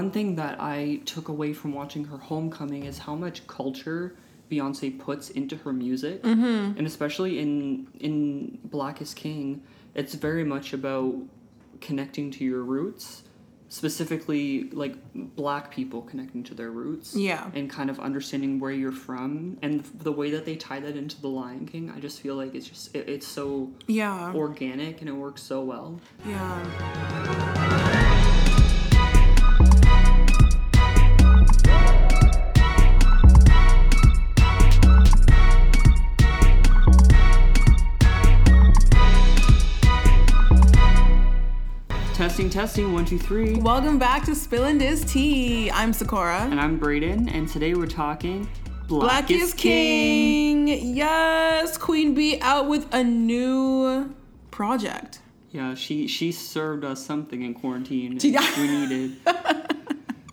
[0.00, 4.16] one thing that I took away from watching her homecoming is how much culture
[4.50, 6.76] Beyonce puts into her music, mm-hmm.
[6.78, 9.62] and especially in in Black is King,
[9.94, 11.14] it's very much about
[11.80, 13.22] connecting to your roots
[13.68, 14.94] specifically like
[15.36, 17.50] black people connecting to their roots Yeah.
[17.54, 21.20] and kind of understanding where you're from and the way that they tie that into
[21.20, 24.32] the lion king i just feel like it's just it, it's so Yeah.
[24.44, 27.90] organic and it works so well Yeah.
[42.54, 45.72] Testing one two three Welcome back to Spillin' This Tea.
[45.72, 46.42] I'm Sakura.
[46.42, 48.48] and i'm Brayden and today we're talking
[48.86, 50.68] black, Black is King.
[50.68, 54.14] Yes, Queen Bee out with a new
[54.52, 55.18] project.
[55.50, 59.16] yeah she she served us something in quarantine She- we needed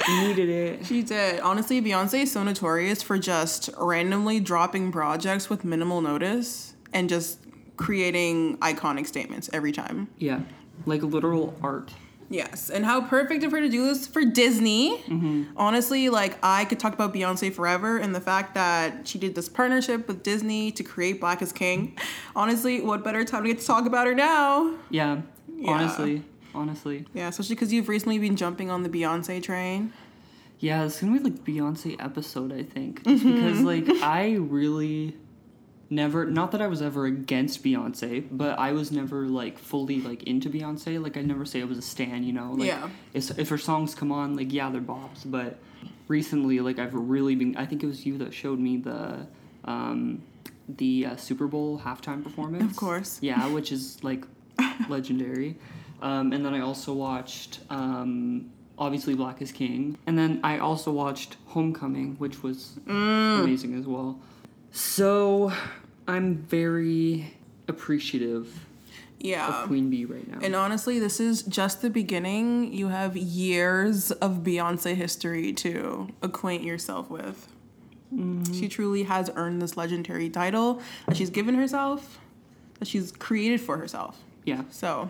[0.08, 1.40] we needed it She did.
[1.40, 7.40] Honestly, Beyonce is so notorious for just randomly dropping projects with minimal notice and just
[7.78, 10.08] creating iconic statements every time.
[10.20, 10.42] yeah
[10.86, 11.92] like literal art
[12.32, 14.98] Yes, and how perfect of her to do this for Disney.
[15.00, 15.44] Mm-hmm.
[15.58, 19.50] Honestly, like I could talk about Beyonce forever and the fact that she did this
[19.50, 21.98] partnership with Disney to create Black is King.
[22.36, 24.74] Honestly, what better time to get to talk about her now?
[24.90, 25.22] yeah,
[25.58, 25.72] Yeah.
[25.72, 26.24] honestly
[26.56, 29.94] honestly Yeah, especially because you've recently been jumping on the Beyonce train.
[30.60, 33.04] Yeah, it's gonna be like Beyonce episode, I think.
[33.04, 35.18] Just because like I really
[35.92, 40.24] never not that I was ever against Beyonce, but I was never like fully like
[40.24, 41.00] into Beyonce.
[41.04, 42.54] Like I never say I was a stan, you know?
[42.54, 42.90] Like Yeah.
[43.14, 45.22] if if her songs come on, like yeah, they're bops.
[45.26, 45.60] But
[46.08, 49.28] recently, like I've really been I think it was you that showed me the
[49.66, 50.24] um
[50.70, 52.72] the uh, Super Bowl halftime performance.
[52.72, 53.20] Of course.
[53.22, 54.24] Yeah, which is like
[54.90, 55.58] legendary.
[56.02, 60.92] Um, and then I also watched um, obviously Black is King, and then I also
[60.92, 63.44] watched Homecoming, which was Mm.
[63.44, 64.18] amazing as well.
[64.72, 65.52] So
[66.08, 67.34] I'm very
[67.68, 68.66] appreciative
[69.20, 69.62] Yeah.
[69.64, 70.40] of Queen Bee right now.
[70.42, 72.74] And honestly, this is just the beginning.
[72.74, 77.48] You have years of Beyonce history to acquaint yourself with.
[78.14, 78.54] Mm-hmm.
[78.54, 82.20] She truly has earned this legendary title that she's given herself,
[82.80, 84.18] that she's created for herself.
[84.44, 85.10] yeah, So,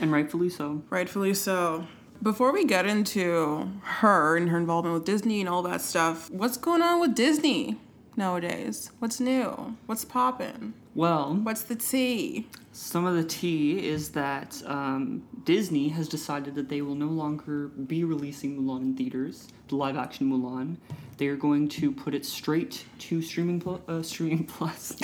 [0.00, 0.82] and rightfully so.
[0.90, 1.86] rightfully so.
[2.22, 6.56] Before we get into her and her involvement with Disney and all that stuff, what's
[6.56, 7.78] going on with Disney
[8.16, 8.90] nowadays?
[8.98, 9.76] What's new?
[9.86, 10.74] What's poppin'?
[10.94, 12.46] Well, What's the tea?
[12.72, 17.68] some of the tea is that um, Disney has decided that they will no longer
[17.68, 20.76] be releasing Mulan in theaters, the live action Mulan.
[21.18, 24.96] They are going to put it straight to streaming pl- uh, streaming plus,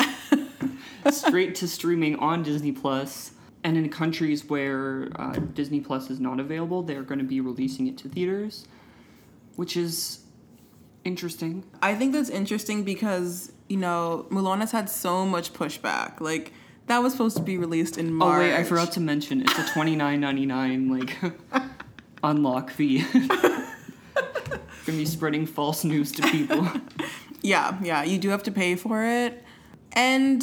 [1.11, 3.33] straight to streaming on Disney Plus.
[3.63, 7.87] And in countries where uh, Disney Plus is not available, they're going to be releasing
[7.89, 8.67] it to theaters,
[9.57, 10.21] which is
[11.05, 11.65] interesting.
[11.83, 16.21] I think that's interesting because, you know, Mulan has had so much pushback.
[16.21, 16.53] Like,
[16.87, 18.37] that was supposed to be released in March.
[18.37, 21.17] Oh wait, I forgot to mention it's a twenty nine ninety nine like
[22.25, 23.05] unlock fee.
[23.15, 26.67] Gonna be spreading false news to people.
[27.43, 29.43] Yeah, yeah, you do have to pay for it.
[29.93, 30.43] And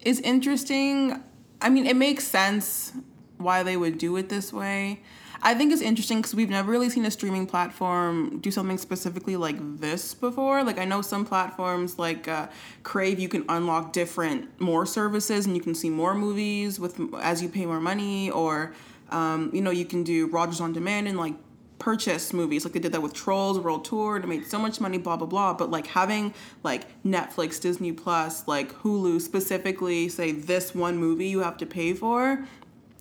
[0.00, 1.20] it's interesting.
[1.60, 2.92] I mean, it makes sense
[3.36, 5.02] why they would do it this way.
[5.42, 9.36] I think it's interesting because we've never really seen a streaming platform do something specifically
[9.36, 10.64] like this before.
[10.64, 12.48] Like, I know some platforms like uh,
[12.82, 17.42] Crave, you can unlock different more services and you can see more movies with as
[17.42, 18.72] you pay more money, or
[19.10, 21.34] um, you know, you can do Rogers on Demand and like
[21.78, 24.96] purchase movies like they did that with trolls world tour and made so much money
[24.96, 26.32] blah blah blah but like having
[26.62, 31.92] like netflix disney plus like hulu specifically say this one movie you have to pay
[31.92, 32.46] for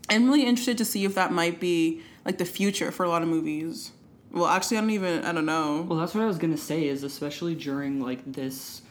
[0.10, 3.22] i'm really interested to see if that might be like the future for a lot
[3.22, 3.92] of movies
[4.32, 6.88] well actually i don't even i don't know Well, that's what I was gonna say.
[6.88, 8.82] Is especially during like this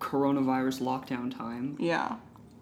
[0.00, 2.16] coronavirus lockdown time, yeah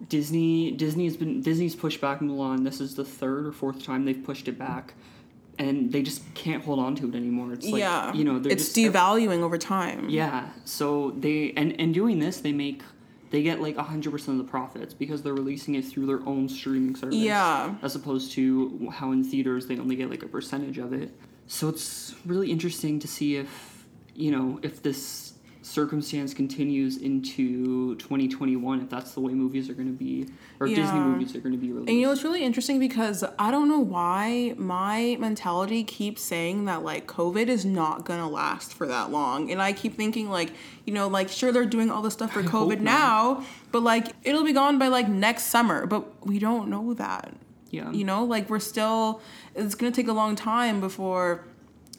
[0.09, 2.63] Disney Disney's been Disney's pushed back Mulan.
[2.63, 4.93] This is the third or fourth time they've pushed it back,
[5.57, 7.53] and they just can't hold on to it anymore.
[7.53, 10.49] It's like yeah you know they're it's devaluing over time Yeah.
[10.65, 12.81] So they and and doing this, they make
[13.33, 16.47] they get like hundred percent of the profits because they're releasing it through their own
[16.47, 17.15] streaming service.
[17.15, 17.73] Yeah.
[17.81, 21.09] As opposed to how in theaters they only get like a percentage of it.
[21.47, 25.32] So it's really interesting to see if you know if this
[25.63, 30.27] circumstance continues into 2021 if that's the way movies are going to be
[30.59, 33.23] or disney movies are going to be released And you know, it's really interesting because
[33.39, 38.73] I don't know why my mentality keeps saying that like COVID is not gonna last
[38.73, 39.51] for that long.
[39.51, 40.53] And I keep thinking like,
[40.85, 44.07] you know, like sure they're doing all this stuff for I COVID now, but like
[44.23, 45.85] it'll be gone by like next summer.
[45.85, 47.33] But we don't know that.
[47.71, 49.21] yeah You know, like we're still
[49.55, 51.45] it's gonna take a long time before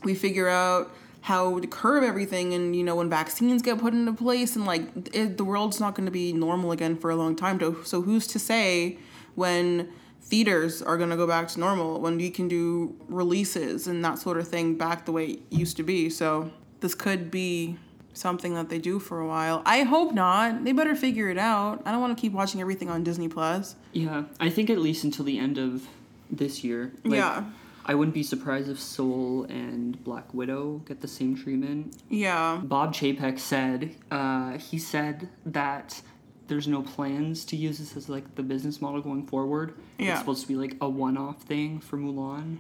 [0.02, 0.92] we figure out
[1.24, 4.82] how to curb everything and you know when vaccines get put into place and like
[5.16, 7.58] it, the world's not going to be normal again for a long time.
[7.60, 8.98] To, so who's to say
[9.34, 9.88] when
[10.20, 14.18] theaters are going to go back to normal when we can do releases and that
[14.18, 16.10] sort of thing back the way it used to be?
[16.10, 16.50] So
[16.80, 17.78] this could be
[18.12, 19.62] something that they do for a while.
[19.64, 20.62] I hope not.
[20.62, 21.80] They better figure it out.
[21.86, 23.76] I don't want to keep watching everything on disney plus.
[23.92, 25.88] Yeah, I think at least until the end of
[26.30, 26.92] this year.
[27.02, 27.44] Like, Yeah.
[27.86, 31.96] I wouldn't be surprised if Soul and Black Widow get the same treatment.
[32.08, 36.00] yeah Bob Chapek said, uh, he said that
[36.46, 39.74] there's no plans to use this as like the business model going forward.
[39.98, 40.12] Yeah.
[40.12, 42.58] It's supposed to be like a one-off thing for Mulan.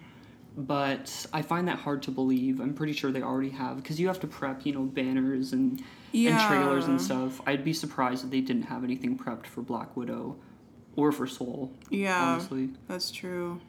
[0.56, 2.60] But I find that hard to believe.
[2.60, 5.82] I'm pretty sure they already have because you have to prep, you know, banners and
[6.14, 7.40] and trailers and stuff.
[7.44, 10.36] I'd be surprised if they didn't have anything prepped for Black Widow
[10.96, 11.72] or for Soul.
[11.90, 12.70] yeah honestly.
[12.86, 13.60] that's true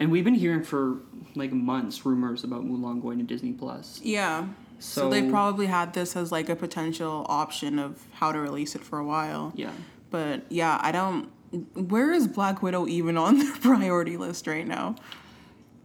[0.00, 0.98] And we've been hearing for
[1.34, 4.00] like months rumors about Mulan going to Disney Plus.
[4.02, 4.46] Yeah.
[4.78, 8.74] So, So, they probably had this as like a potential option of how to release
[8.76, 9.52] it for a while.
[9.56, 9.72] yeah.
[10.10, 11.28] But yeah, I don't.
[11.74, 14.96] Where is Black Widow even on their priority list right now?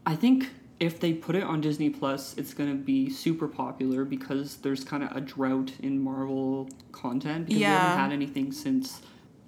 [0.06, 0.50] I think
[0.80, 5.04] if they put it on Disney Plus, it's gonna be super popular because there's kind
[5.04, 9.00] of a drought in Marvel content because we haven't had anything since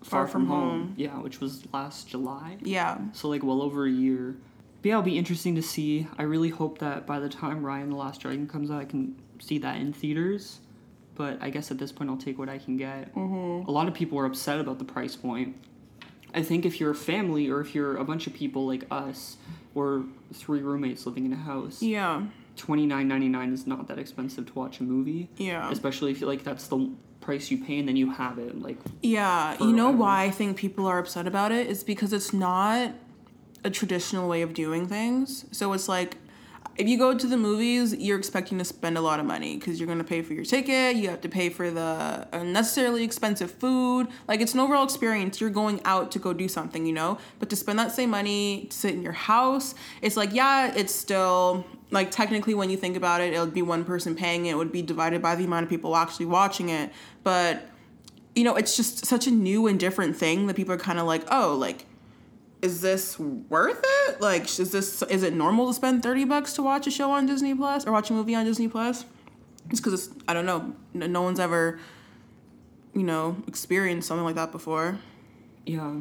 [0.01, 0.69] Far, Far From, From Home.
[0.69, 0.93] Home.
[0.97, 2.57] Yeah, which was last July.
[2.61, 2.97] Yeah.
[3.13, 4.35] So like well over a year.
[4.85, 6.05] But yeah, it'll be interesting to see.
[6.15, 8.85] I really hope that by the time Raya and the Last Dragon comes out, I
[8.85, 10.59] can see that in theaters.
[11.15, 13.11] But I guess at this point, I'll take what I can get.
[13.15, 13.67] Mm-hmm.
[13.67, 15.55] A lot of people are upset about the price point.
[16.35, 19.37] I think if you're a family or if you're a bunch of people like us
[19.73, 20.03] or
[20.33, 22.21] three roommates living in a house, Yeah.
[22.55, 25.29] twenty nine ninety nine is not that expensive to watch a movie.
[25.37, 25.67] Yeah.
[25.71, 26.91] Especially if you like that's the
[27.21, 29.57] price you pay and then you have it like Yeah.
[29.59, 31.51] You know why I think people are upset about?
[31.51, 32.93] It's because it's not
[33.65, 35.45] a traditional way of doing things.
[35.51, 36.17] So it's like
[36.77, 39.79] if you go to the movies, you're expecting to spend a lot of money because
[39.79, 43.49] you're going to pay for your ticket, you have to pay for the unnecessarily expensive
[43.49, 44.07] food.
[44.27, 45.39] Like it's an overall experience.
[45.39, 47.17] You're going out to go do something, you know?
[47.39, 50.93] But to spend that same money to sit in your house, it's like, yeah, it's
[50.93, 54.51] still like technically when you think about it, it would be one person paying it,
[54.51, 56.91] it would be divided by the amount of people actually watching it.
[57.23, 57.69] But
[58.35, 61.05] you know, it's just such a new and different thing that people are kind of
[61.05, 61.85] like, oh, like,
[62.61, 64.21] is this worth it?
[64.21, 67.25] Like, is this is it normal to spend thirty bucks to watch a show on
[67.25, 69.05] Disney Plus or watch a movie on Disney Plus?
[69.69, 71.79] Just because it's I don't know, no, no one's ever,
[72.93, 74.97] you know, experienced something like that before.
[75.65, 75.95] yeah.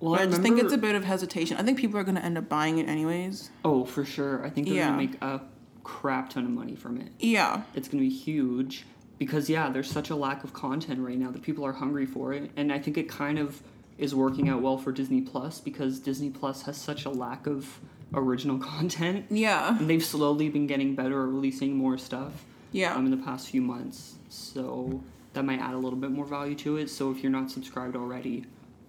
[0.00, 1.56] Well, I, I, just think it's a bit of hesitation.
[1.56, 3.50] I think people are gonna end up buying it anyways.
[3.64, 4.46] Oh, for sure.
[4.46, 4.86] I think they're Yeah.
[4.90, 5.40] gonna make a
[5.82, 7.08] crap ton of money from it.
[7.18, 8.86] Yeah, It's gonna be huge
[9.18, 12.32] because yeah, there's such a lack of content right now that people are hungry for
[12.32, 13.60] it, and I think it kind of
[13.98, 17.80] is working out well for Disney Plus because Disney Plus has such a lack of
[18.14, 23.04] original content, yeah, and they've slowly been getting better at releasing more stuff yeah, um,
[23.06, 24.14] in the past few months.
[24.28, 25.02] So
[25.32, 26.90] that might add a little bit more value to it.
[26.90, 28.44] So if you're not subscribed already,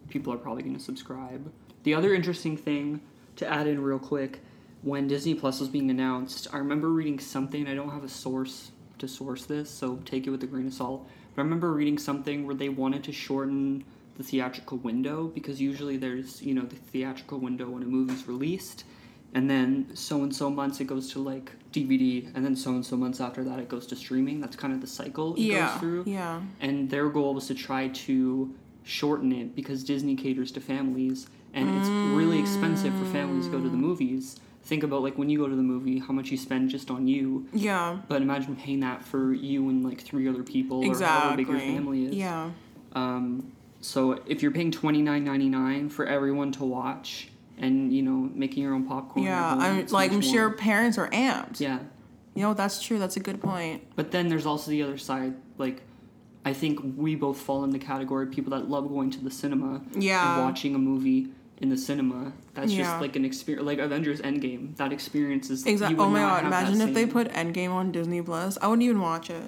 [0.10, 1.52] people are probably going to subscribe.
[1.84, 3.02] The other interesting thing
[3.38, 4.42] to add in real quick,
[4.82, 7.68] when Disney Plus was being announced, I remember reading something.
[7.68, 10.74] I don't have a source to source this, so take it with a grain of
[10.74, 11.08] salt.
[11.36, 13.86] But I remember reading something where they wanted to shorten
[14.20, 18.84] the theatrical window because usually there's you know the theatrical window when a movie's released
[19.34, 22.84] and then so and so months it goes to like DVD, and then so and
[22.86, 24.42] so months after that it goes to streaming.
[24.42, 26.04] That's kind of the cycle it yeah, goes through.
[26.08, 31.28] yeah, And their goal was to try to shorten it because Disney caters to families,
[31.54, 34.40] and it's really expensive for families to go to the movies.
[34.64, 37.08] Think about like when you go to the movie, how much you spend just on
[37.08, 37.48] you.
[37.54, 38.00] yeah.
[38.08, 41.60] But imagine paying that for you and like three other people, or however big your
[41.60, 42.16] family is.
[42.16, 42.50] Yeah,
[42.94, 48.02] Um, so if you're paying twenty nine ninety nine for everyone to watch, and you
[48.02, 49.56] know making your own popcorn, yeah.
[49.56, 51.60] I'm like I'm sure more- parents are amped.
[51.60, 51.80] Yeah,
[52.36, 53.00] You know, that's true.
[53.00, 53.84] That's a good point.
[53.96, 55.34] but then there's also the other side.
[55.58, 55.82] Like,
[56.46, 59.32] I think we both fall in the category of people that love going to the
[59.32, 60.36] cinema Yeah.
[60.38, 62.32] and watching a movie in the cinema.
[62.54, 62.84] That's Yeah.
[62.84, 64.76] just like an experience, like Avengers Endgame.
[64.78, 65.98] That experience is Exactly.
[66.00, 66.46] Oh my god!
[66.46, 68.58] Imagine if they put Endgame on Disney Plus.
[68.62, 69.44] I wouldn't even watch it.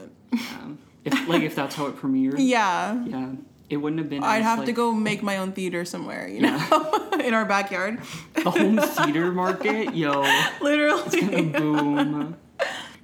[0.59, 2.35] um, if like if that's how it premiered.
[2.37, 3.01] Yeah.
[3.05, 3.31] Yeah,
[3.71, 4.23] it wouldn't have been.
[4.23, 7.99] I'd as, have to go make my own theater somewhere, you know, in our backyard.
[8.33, 9.95] the home theater market.
[9.95, 10.21] Yo,
[10.61, 11.01] Literally.
[11.05, 12.35] it's gonna boom.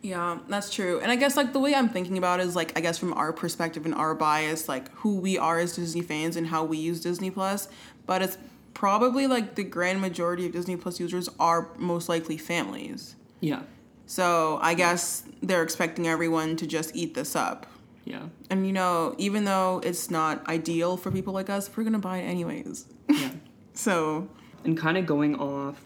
[0.04, 1.00] Yeah, that's true.
[1.02, 3.14] And I guess like the way I'm thinking about it is like I guess from
[3.14, 6.78] our perspective and our bias, like who we are as Disney fans and how we
[6.78, 7.68] use Disney Plus.
[8.06, 8.38] But it's
[8.74, 13.16] probably like the grand majority of Disney Plus users are most likely families.
[13.42, 13.64] Yeah,
[14.06, 17.66] So I guess they're expecting everyone to just eat this up.
[18.08, 22.00] Yeah, And you know, even though it's not ideal for people like us, we're gonna
[22.00, 22.86] buy it anyways.
[23.10, 23.32] yeah.
[23.74, 24.28] So
[24.64, 25.80] and kind of going off,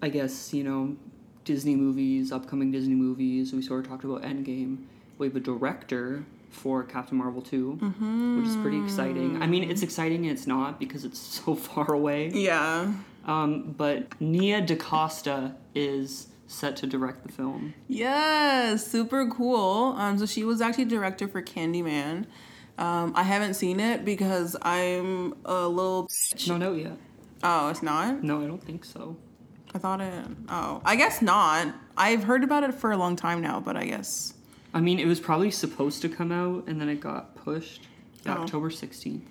[0.00, 0.96] I guess you know,
[1.44, 3.52] Disney movies, upcoming Disney movies.
[3.52, 4.84] We sort of talked about Endgame.
[5.18, 7.72] We have a director for Captain Marvel 2,
[8.38, 9.42] which is pretty exciting.
[9.42, 12.30] I mean, it's exciting and it's not because it's so far away.
[12.32, 12.92] Yeah.
[13.26, 17.74] Um, but Nia DaCosta is set to direct the film.
[17.86, 19.94] Yes, super cool.
[19.96, 22.26] Um, so she was actually director for Candyman.
[22.78, 26.06] Um, I haven't seen it because I'm a little.
[26.06, 26.96] It's not out yet.
[27.42, 28.24] Oh, it's not.
[28.24, 29.16] No, I don't think so.
[29.74, 30.24] I thought it.
[30.48, 31.74] Oh, I guess not.
[31.96, 34.34] I've heard about it for a long time now, but I guess.
[34.72, 37.86] I mean, it was probably supposed to come out and then it got pushed.
[38.26, 38.32] Oh.
[38.32, 39.22] October 16th.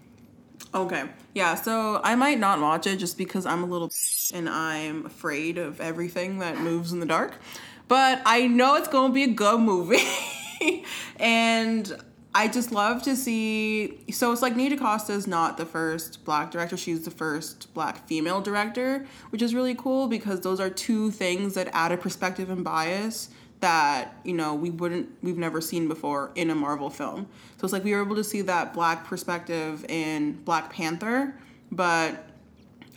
[0.74, 1.06] Okay.
[1.34, 1.56] Yeah.
[1.56, 3.92] So I might not watch it just because I'm a little
[4.34, 7.36] and I'm afraid of everything that moves in the dark.
[7.88, 10.04] But I know it's going to be a good movie.
[11.20, 11.96] and
[12.36, 13.98] I just love to see.
[14.12, 16.76] So it's like Nia DaCosta is not the first black director.
[16.78, 21.54] She's the first black female director, which is really cool because those are two things
[21.54, 23.30] that add a perspective and bias
[23.60, 27.28] that you know we wouldn't we've never seen before in a Marvel film.
[27.58, 31.34] So it's like we were able to see that black perspective in Black Panther,
[31.72, 32.28] but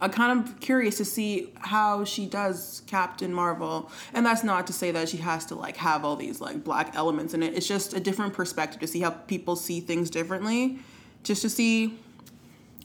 [0.03, 3.91] I'm kind of curious to see how she does Captain Marvel.
[4.15, 6.95] And that's not to say that she has to like have all these like black
[6.95, 7.55] elements in it.
[7.55, 10.79] It's just a different perspective to see how people see things differently,
[11.23, 11.99] just to see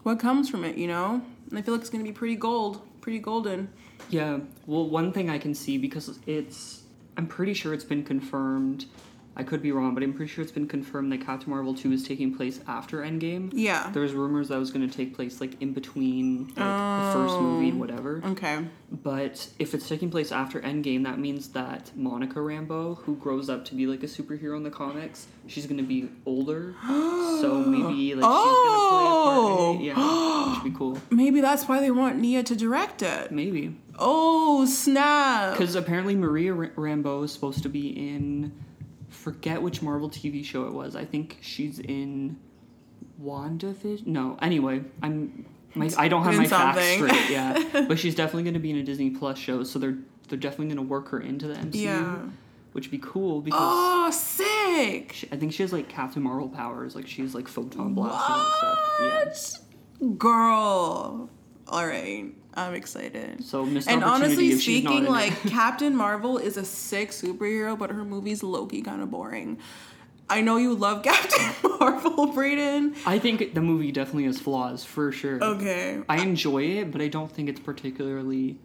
[0.04, 1.22] what comes from it, you know?
[1.50, 3.70] And I feel like it's gonna be pretty gold, pretty golden.
[4.10, 4.40] Yeah.
[4.66, 6.82] Well, one thing I can see because it's,
[7.18, 8.86] I'm pretty sure it's been confirmed.
[9.38, 11.92] I could be wrong, but I'm pretty sure it's been confirmed that Captain Marvel 2
[11.92, 13.50] is taking place after Endgame.
[13.54, 13.90] Yeah.
[13.92, 17.36] There was rumors that was going to take place like in between like the first
[17.36, 17.42] oh.
[17.42, 18.22] movie and whatever.
[18.24, 18.66] Okay.
[18.90, 23.66] But if it's taking place after Endgame, that means that Monica Rambeau, who grows up
[23.66, 26.74] to be like a superhero in the comics, she's gonna be older.
[26.86, 29.74] so maybe like Oh!
[29.76, 29.98] she's gonna play a part in it.
[29.98, 30.04] Oh!
[30.06, 30.98] Yeah, which would be cool.
[31.10, 33.32] Maybe that's why they want Nia to direct it.
[33.32, 35.54] Maybe Oh, snap.
[35.58, 38.52] because apparently Maria Ra- Rambeau is supposed to be in.
[39.10, 40.96] Forget which Marvel TV show it was.
[40.96, 42.38] I think she's in
[43.22, 44.06] WandaVision.
[44.08, 45.46] No, anyway, I'm.
[45.74, 47.30] My, I don't have my facts straight.
[47.30, 49.98] Yeah, but she's definitely going to be in a Disney Plus show, so they're
[50.30, 52.18] they're definitely going to work her into the MCU, Yeah.
[52.72, 55.12] which would be cool because Oh, sick.
[55.14, 56.96] she, I think she has like Captain Marvel powers.
[56.96, 58.80] Like she has like photon blast and stuff.
[59.02, 60.06] Yeah.
[60.08, 60.18] What?
[60.20, 61.30] Girl.
[61.68, 62.26] All right.
[62.56, 63.44] I'm excited.
[63.44, 65.40] So missed And honestly if she's not speaking, like.
[65.50, 69.58] Captain Marvel is a sick superhero, but her movie's low-key kind of boring.
[70.30, 72.96] I know you love Captain Marvel, Brayden.
[73.06, 75.44] I think the movie definitely has flaws for sure.
[75.44, 76.02] Okay.
[76.10, 78.60] I enjoy it, but I don't think it's particularly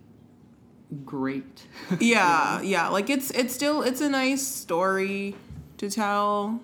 [1.05, 1.67] great.
[2.01, 2.89] Yeah, yeah.
[2.89, 5.35] Like it's it's still it's a nice story
[5.79, 6.61] to tell.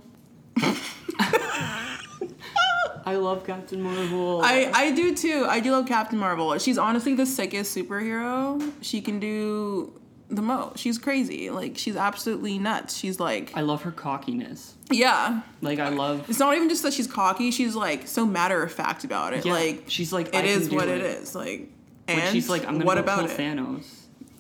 [3.07, 4.41] I love Captain Marvel.
[4.45, 5.47] I, I do too.
[5.49, 6.59] I do love Captain Marvel.
[6.59, 8.73] She's honestly the sickest superhero.
[8.83, 9.93] She can do
[10.29, 10.79] the most.
[10.81, 11.49] She's crazy.
[11.51, 12.97] Like she's absolutely nuts.
[12.97, 14.75] She's like I love her cockiness.
[14.91, 15.43] yeah.
[15.63, 16.29] Like I love.
[16.29, 17.53] It's not even just that she's cocky.
[17.53, 19.47] She's like so matter of fact about it.
[19.47, 20.99] Yeah, like she's like it is what it.
[21.01, 21.35] it is.
[21.37, 21.71] Like
[22.09, 23.39] When and she's like, I'm gonna what about kill it?
[23.39, 23.87] Thanos.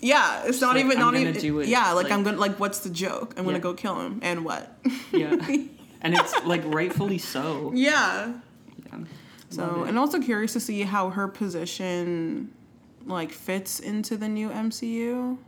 [0.00, 1.68] Yeah, it's not like, even I'm not gonna even do it.
[1.68, 3.34] Yeah, like, Like- I'm gonna like what's the joke?
[3.36, 4.76] I'm gonna go kill him and what?
[5.12, 5.30] Yeah,
[6.00, 7.70] and it's like rightfully so.
[7.74, 8.32] yeah.
[9.50, 12.52] So, and also curious to see how her position
[13.06, 15.38] like fits into the new MCU.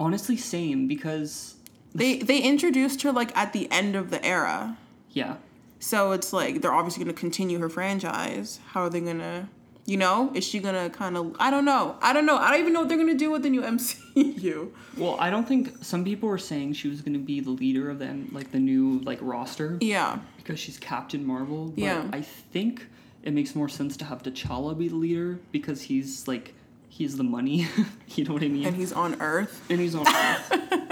[0.00, 1.56] honestly, same because
[1.94, 4.76] They they introduced her like at the end of the era.
[5.10, 5.36] yeah,
[5.78, 8.60] So it's like they're obviously going to continue her franchise.
[8.72, 9.48] How are they going to
[9.86, 11.96] you know, is she to kind of I don't know.
[12.02, 12.36] I don't know.
[12.36, 13.62] I don't even know what they're to do with the new
[14.16, 14.70] MCU.
[14.96, 17.98] Well, I don't think some people were saying she was to be the leader of
[17.98, 20.18] them, like the new like roster, Yeah.
[20.36, 21.68] because she's Captain Marvel.
[21.68, 22.04] But Yeah.
[22.12, 22.86] I think
[23.22, 26.54] it makes more sense to have T'Challa be the leader because he's like
[26.88, 27.66] he's the money.
[28.16, 28.66] you know what I mean?
[28.66, 29.64] And he's on Earth.
[29.70, 30.52] And he's on Earth.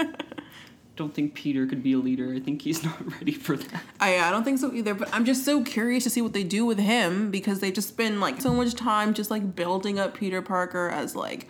[0.95, 2.33] don't think Peter could be a leader.
[2.33, 3.83] I think he's not ready for that.
[3.99, 6.43] I, I don't think so either, but I'm just so curious to see what they
[6.43, 10.15] do with him because they've just been like so much time just like building up
[10.15, 11.47] Peter Parker as like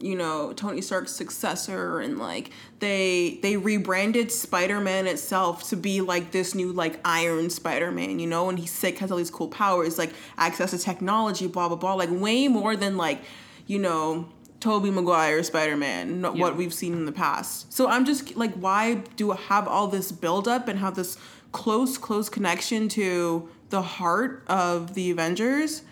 [0.00, 6.30] you know Tony Stark's successor and like they they rebranded Spider-Man itself to be like
[6.30, 9.98] this new like Iron Spider-Man, you know, and he's sick has all these cool powers
[9.98, 13.20] like access to technology, blah blah blah, like way more than like
[13.66, 14.28] you know
[14.60, 16.30] Tobey Maguire Spider-Man, Yeah.
[16.30, 17.72] what we've seen in the past.
[17.72, 21.16] So I'm just like, why do I have all this build up and have this
[21.52, 25.82] close, close connection to the heart of the Avengers?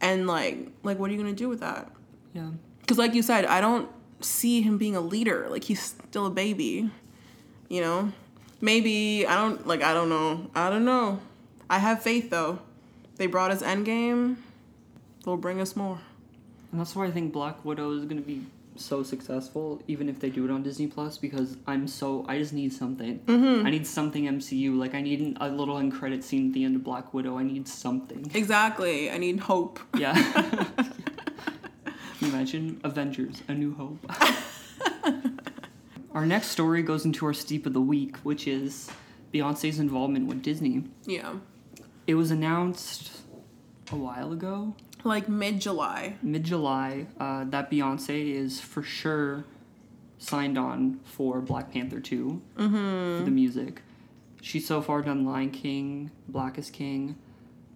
[0.00, 1.90] And like, like, what are you gonna do with that?
[2.32, 2.50] Yeah.
[2.80, 3.88] Because, like you said, I don't
[4.20, 5.46] see him being a leader.
[5.50, 6.90] Like he's still a baby.
[7.68, 8.12] You know,
[8.60, 9.82] maybe I don't like.
[9.82, 10.50] I don't know.
[10.54, 11.20] I don't know.
[11.68, 12.58] I have faith though.
[13.16, 14.36] They brought us Endgame.
[15.24, 16.00] They'll bring us more.
[16.70, 18.44] And that's why I think Black Widow is going to be
[18.76, 22.52] so successful, even if they do it on Disney Plus, because I'm so I just
[22.52, 23.18] need something.
[23.20, 23.66] Mm-hmm.
[23.66, 24.76] I need something MCU.
[24.76, 27.38] Like I need a little end credit scene at the end of Black Widow.
[27.38, 28.30] I need something.
[28.34, 29.10] Exactly.
[29.10, 29.80] I need hope.
[29.96, 30.14] Yeah.
[30.34, 30.94] Can
[32.20, 33.98] you imagine Avengers: A New Hope.
[36.14, 38.90] our next story goes into our steep of the week, which is
[39.32, 40.84] Beyonce's involvement with Disney.
[41.06, 41.34] Yeah.
[42.06, 43.22] It was announced
[43.92, 46.16] a while ago, Like mid July.
[46.22, 49.44] mid July, uh, that Beyonce is for sure
[50.18, 53.82] signed on for Black Panther 2 for the music.
[54.42, 57.16] She's so far done Lion King, Black is King.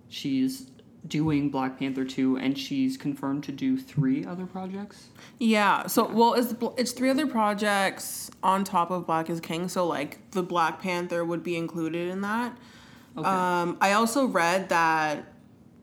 [0.09, 0.71] She's
[1.07, 5.09] doing Black Panther 2, and she's confirmed to do three other projects.
[5.39, 5.87] Yeah.
[5.87, 9.69] So well, it's it's three other projects on top of Black is King.
[9.69, 12.57] So like the Black Panther would be included in that.
[13.17, 13.29] Okay.
[13.29, 15.34] Um, I also read that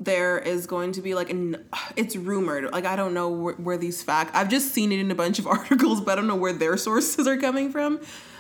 [0.02, 1.64] there is going to be like an
[1.96, 5.12] it's rumored like i don't know where, where these facts i've just seen it in
[5.12, 8.00] a bunch of articles but i don't know where their sources are coming from.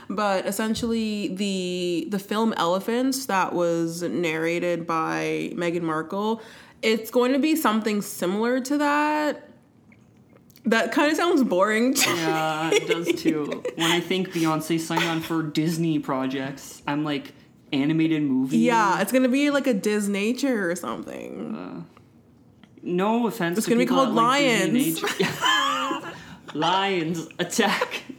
[0.09, 6.41] But essentially the the film elephants that was narrated by meghan markle
[6.81, 9.47] it's going to be something similar to that.
[10.65, 13.63] That kind of sounds boring to Yeah, it does too.
[13.75, 17.33] When I think Beyonce signed on for Disney projects, I'm like,
[17.73, 18.57] animated movie?
[18.57, 21.81] yeah it's gonna be like a Disneynature or something uh,
[22.83, 23.57] No offense.
[23.57, 25.03] It's to gonna be called that like Lions.
[26.53, 28.03] Lions attack.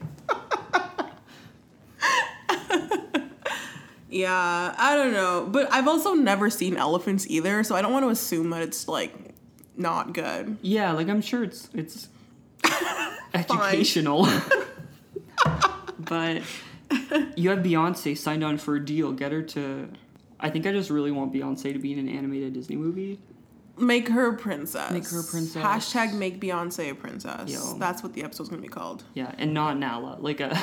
[4.13, 5.49] Yeah, I don't know.
[5.51, 8.87] But I've also never seen elephants either, so I don't want to assume that it's
[8.87, 9.15] like
[9.75, 10.59] not good.
[10.61, 12.09] Yeah, like I'm sure it's it's
[13.33, 14.29] educational.
[15.99, 16.43] but
[17.37, 19.13] you have Beyonce signed on for a deal.
[19.13, 19.89] Get her to.
[20.41, 23.21] I think I just really want Beyonce to be in an animated Disney movie.
[23.79, 24.91] Make her a princess.
[24.91, 25.63] Make her a princess.
[25.63, 27.51] Hashtag make Beyonce a princess.
[27.51, 27.79] Yo.
[27.79, 29.05] That's what the episode's gonna be called.
[29.15, 30.51] Yeah, and not Nala, like a.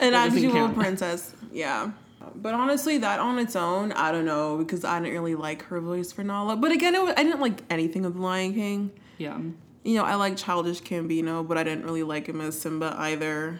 [0.00, 0.74] An actual count.
[0.74, 1.34] princess.
[1.52, 1.92] Yeah.
[2.34, 5.80] But honestly, that on its own, I don't know because I didn't really like her
[5.80, 6.56] voice for Nala.
[6.56, 8.90] But again, it was, I didn't like anything of The Lion King.
[9.18, 9.38] yeah.
[9.84, 13.58] You know, I like Childish Gambino, but I didn't really like him as Simba either.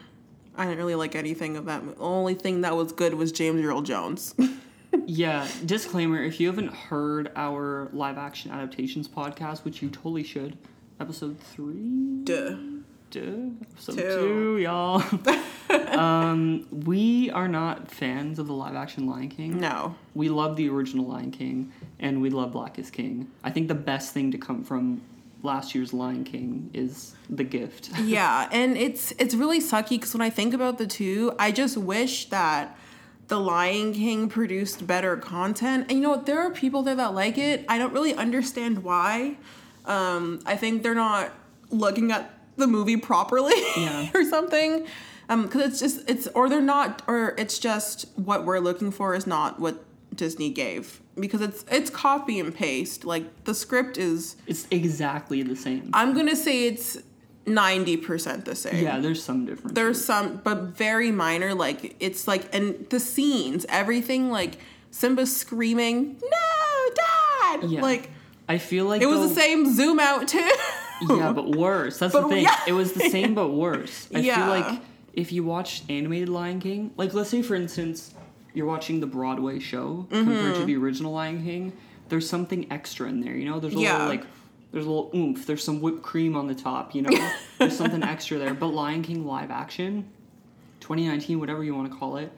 [0.57, 1.85] I didn't really like anything of that.
[1.87, 4.35] The only thing that was good was James Earl Jones.
[5.07, 10.59] Yeah, disclaimer if you haven't heard our live action adaptations podcast, which you totally should,
[11.01, 12.21] episode three?
[12.25, 12.57] Duh.
[13.11, 13.21] Duh,
[13.73, 14.03] episode Two.
[14.03, 15.03] two, y'all.
[15.99, 19.59] um, we are not fans of the live action Lion King.
[19.61, 19.95] No.
[20.15, 23.31] We love the original Lion King, and we love Black is King.
[23.45, 25.03] I think the best thing to come from
[25.43, 27.91] last year's Lion King is the gift.
[28.03, 31.77] yeah, and it's it's really sucky because when I think about the two, I just
[31.77, 32.77] wish that
[33.29, 35.87] the Lion King produced better content.
[35.89, 36.27] And you know what?
[36.27, 37.65] There are people there that like it.
[37.69, 39.37] I don't really understand why.
[39.85, 41.33] Um, I think they're not
[41.71, 44.11] looking at the movie properly Yeah.
[44.15, 44.87] or something.
[45.29, 49.15] Um, because it's just it's or they're not or it's just what we're looking for
[49.15, 49.83] is not what
[50.15, 53.05] Disney gave because it's it's copy and paste.
[53.05, 54.37] Like the script is.
[54.47, 55.91] It's exactly the same.
[55.93, 56.99] I'm gonna say it's
[57.47, 58.83] ninety percent the same.
[58.85, 59.75] yeah, there's some difference.
[59.75, 61.55] There's some, but very minor.
[61.55, 64.59] Like it's like, and the scenes, everything like
[64.91, 66.95] Simba screaming, "No,
[67.61, 67.83] Dad!" Yeah.
[67.83, 68.11] Like
[68.49, 70.51] I feel like it was the they'll- same zoom out too.
[71.09, 71.99] Yeah, but worse.
[71.99, 72.45] That's But the thing.
[72.45, 72.61] yeah.
[72.67, 74.09] It was the same but worse.
[74.15, 74.37] I Yeah.
[74.37, 74.83] feel like
[75.15, 78.15] if you watched animated Lion King, like let's say for instance,
[78.55, 80.61] you're watching the Broadway show compared Mm-hmm.
[80.61, 81.73] to the original Lion King,
[82.09, 83.59] there's something extra in there, you know?
[83.61, 83.93] There's a Yeah.
[83.93, 84.27] little like
[84.73, 87.31] there's a little oomph, there's some whipped cream on the top, you know?
[87.59, 88.55] there's something extra there.
[88.55, 90.09] But Lion King live action,
[90.81, 92.33] 2019, whatever you want to call it,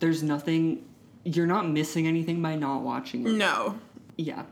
[0.00, 0.84] there's nothing
[1.24, 3.32] you're not missing anything by not watching it.
[3.32, 3.78] no.
[4.16, 4.42] Yeah.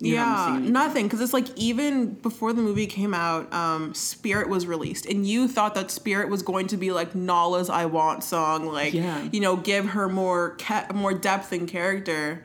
[0.00, 1.06] You're yeah, nothing.
[1.06, 5.48] Because it's like even before the movie came out, um, Spirit was released, and you
[5.48, 9.26] thought that Spirit was going to be like Nala's "I Want" song, like Yeah.
[9.32, 12.44] you know, give her more ca- more depth and character,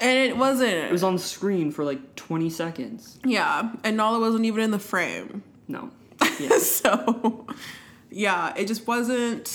[0.00, 0.72] and it wasn't.
[0.72, 3.18] It was on screen for like 20 seconds.
[3.24, 5.42] yeah, and Nala wasn't even in the frame.
[5.68, 5.90] No.
[6.40, 6.58] Yeah.
[6.58, 7.46] so
[8.10, 9.46] yeah it just wasn't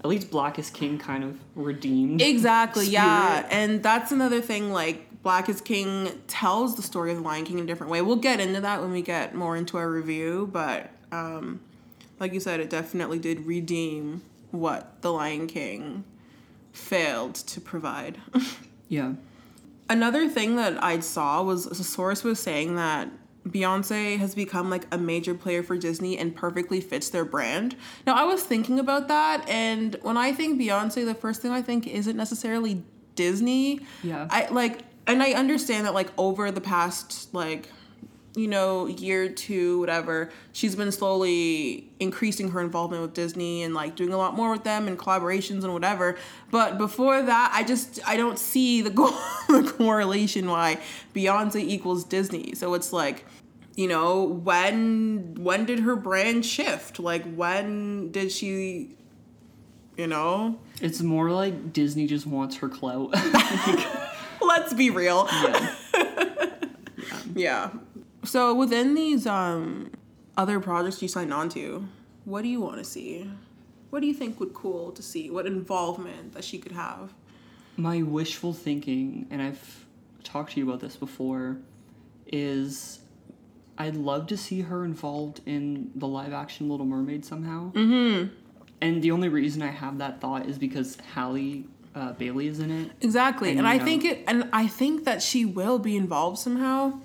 [0.00, 2.20] At least Black is King kind of redeemed.
[2.20, 7.22] exactly yeah and that's another thing like black is king tells the story of the
[7.22, 9.76] lion king in a different way we'll get into that when we get more into
[9.76, 11.60] our review but um
[12.20, 16.04] like you said it definitely did redeem what the lion king
[16.72, 18.18] failed to provide
[18.88, 19.14] Yeah.
[19.88, 23.08] Another thing that I saw was a source was saying that
[23.46, 27.76] Beyonce has become like a major player for Disney and perfectly fits their brand.
[28.04, 31.62] Now I was thinking about that and when I think Beyonce the first thing I
[31.62, 32.82] think isn't necessarily
[33.14, 33.80] Disney.
[34.02, 34.26] Yeah.
[34.30, 37.68] I like and I understand that like over the past like
[38.36, 43.96] you know, year two, whatever, she's been slowly increasing her involvement with Disney and like
[43.96, 46.18] doing a lot more with them and collaborations and whatever.
[46.50, 48.90] But before that, I just I don't see the,
[49.48, 50.78] the correlation why
[51.14, 52.54] Beyonce equals Disney.
[52.54, 53.24] So it's like,
[53.74, 57.00] you know, when when did her brand shift?
[57.00, 58.96] Like when did she
[59.96, 60.58] you know?
[60.82, 63.14] It's more like Disney just wants her clout.
[64.46, 65.28] Let's be real.
[65.30, 65.72] yeah.
[67.34, 67.70] Yeah.
[68.24, 69.90] So within these um
[70.36, 71.86] other projects you signed on to,
[72.24, 73.30] what do you want to see?
[73.90, 75.30] What do you think would cool to see?
[75.30, 77.12] What involvement that she could have?
[77.76, 79.86] My wishful thinking, and I've
[80.24, 81.58] talked to you about this before,
[82.26, 83.00] is
[83.78, 87.72] I'd love to see her involved in the live action Little Mermaid somehow.
[87.72, 88.34] Mm-hmm.
[88.80, 91.64] And the only reason I have that thought is because Halle
[91.96, 92.90] uh, Bailey is in it.
[93.00, 93.50] Exactly.
[93.50, 97.00] And, And, I know- think it and I think that she will be involved somehow.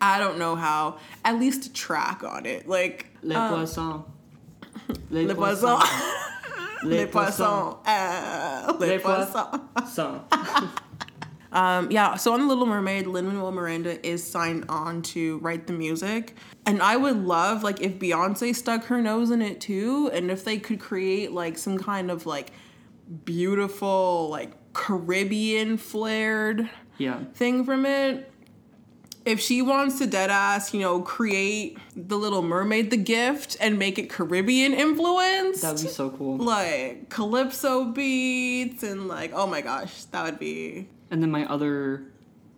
[0.00, 0.98] I don't know how.
[1.24, 2.68] At least a track on it.
[2.68, 4.04] Like Les um, Le Poisson.
[5.10, 5.78] Les Le Poisson.
[7.86, 9.60] Uh, Le Les Poisson.
[9.76, 10.20] Poissons.
[11.54, 15.68] Um, yeah, so on The Little Mermaid, Lin Manuel Miranda is signed on to write
[15.68, 16.36] the music.
[16.66, 20.44] And I would love, like, if Beyonce stuck her nose in it too, and if
[20.44, 22.50] they could create, like, some kind of, like,
[23.24, 27.24] beautiful, like, Caribbean flared Yeah.
[27.34, 28.30] thing from it.
[29.24, 33.78] If she wants to dead ass, you know, create The Little Mermaid the gift and
[33.78, 36.36] make it Caribbean influenced That would be so cool.
[36.36, 42.02] like calypso beats and like oh my gosh that would be And then my other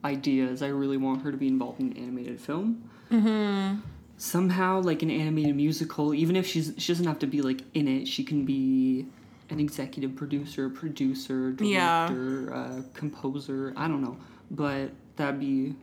[0.05, 2.83] idea is I really want her to be involved in an animated film.
[3.13, 3.81] Mm-hmm.
[4.19, 7.87] Somehow, like an animated musical, even if she's she doesn't have to be like in
[7.87, 9.07] it, she can be
[9.51, 12.09] an executive producer, producer, Yeah.
[12.09, 13.73] director, uh, composer.
[13.77, 14.17] I don't know,
[14.51, 15.75] but that'd be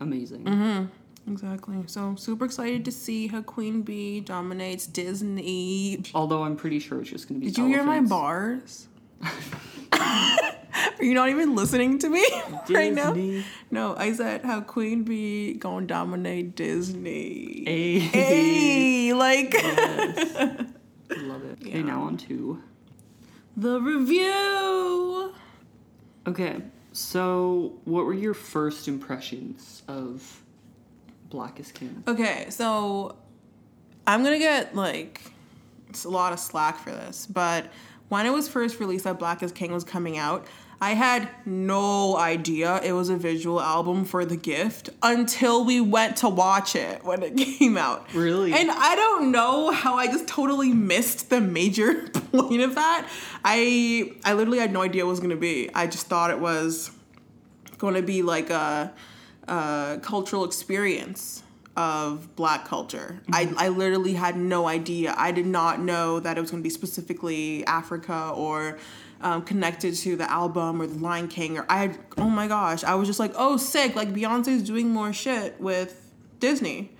[0.00, 0.88] amazing.
[1.30, 7.00] exactly so super excited to see how queen bee dominates disney Although I'm pretty sure
[7.02, 7.46] it's just gonna be.
[7.46, 8.88] did you hear my bars
[9.92, 12.24] are you not even listening to me
[12.70, 13.14] right now
[13.70, 17.98] no i said how queen bee gonna dominate disney Hey.
[17.98, 20.34] hey like Yes.
[21.22, 21.58] Love it.
[21.66, 22.62] Okay, now on to
[23.58, 25.34] the review
[26.28, 26.56] Okay,
[26.92, 30.42] so what were your first impressions of
[31.30, 32.04] Black is King?
[32.06, 33.16] Okay, so
[34.06, 35.22] I'm gonna get like
[35.88, 37.72] it's a lot of slack for this, but
[38.10, 40.46] when it was first released that Black is King was coming out,
[40.80, 46.18] I had no idea it was a visual album for The Gift until we went
[46.18, 48.12] to watch it when it came out.
[48.14, 48.52] Really?
[48.52, 53.08] And I don't know how I just totally missed the major point of that.
[53.44, 55.70] I I literally had no idea what it was gonna be.
[55.74, 56.90] I just thought it was
[57.78, 58.92] going to be like a,
[59.46, 61.42] a cultural experience
[61.76, 63.22] of black culture.
[63.32, 65.14] I, I literally had no idea.
[65.16, 68.78] I did not know that it was going to be specifically Africa or
[69.20, 71.56] um, connected to the album or the Lion King.
[71.56, 73.94] Or I had, oh my gosh, I was just like, oh, sick.
[73.94, 76.90] Like Beyonce's doing more shit with Disney.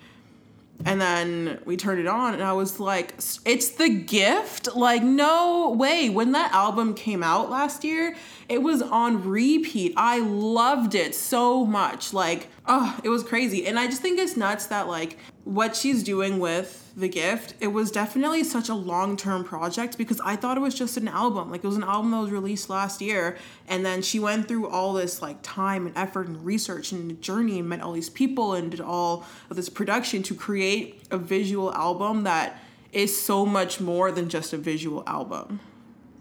[0.84, 3.14] And then we turned it on, and I was like,
[3.44, 4.74] it's the gift?
[4.74, 6.08] Like, no way.
[6.08, 8.16] When that album came out last year,
[8.48, 9.92] it was on repeat.
[9.96, 12.14] I loved it so much.
[12.14, 13.66] Like, oh, it was crazy.
[13.66, 17.68] And I just think it's nuts that, like, what she's doing with The Gift, it
[17.68, 21.50] was definitely such a long term project because I thought it was just an album.
[21.50, 23.36] Like, it was an album that was released last year.
[23.68, 27.58] And then she went through all this, like, time and effort and research and journey
[27.58, 31.72] and met all these people and did all of this production to create a visual
[31.74, 32.62] album that
[32.94, 35.60] is so much more than just a visual album.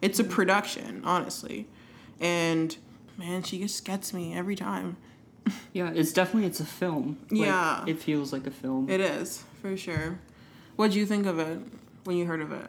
[0.02, 1.68] It's a production, honestly.
[2.20, 2.76] And
[3.18, 4.98] man, she just gets me every time.
[5.72, 7.20] Yeah, it's definitely it's a film.
[7.32, 7.84] Like, Yeah.
[7.88, 8.90] it feels like a film.
[8.90, 10.20] It is, for sure.
[10.76, 11.60] What'd you think of it
[12.04, 12.68] when you heard of it?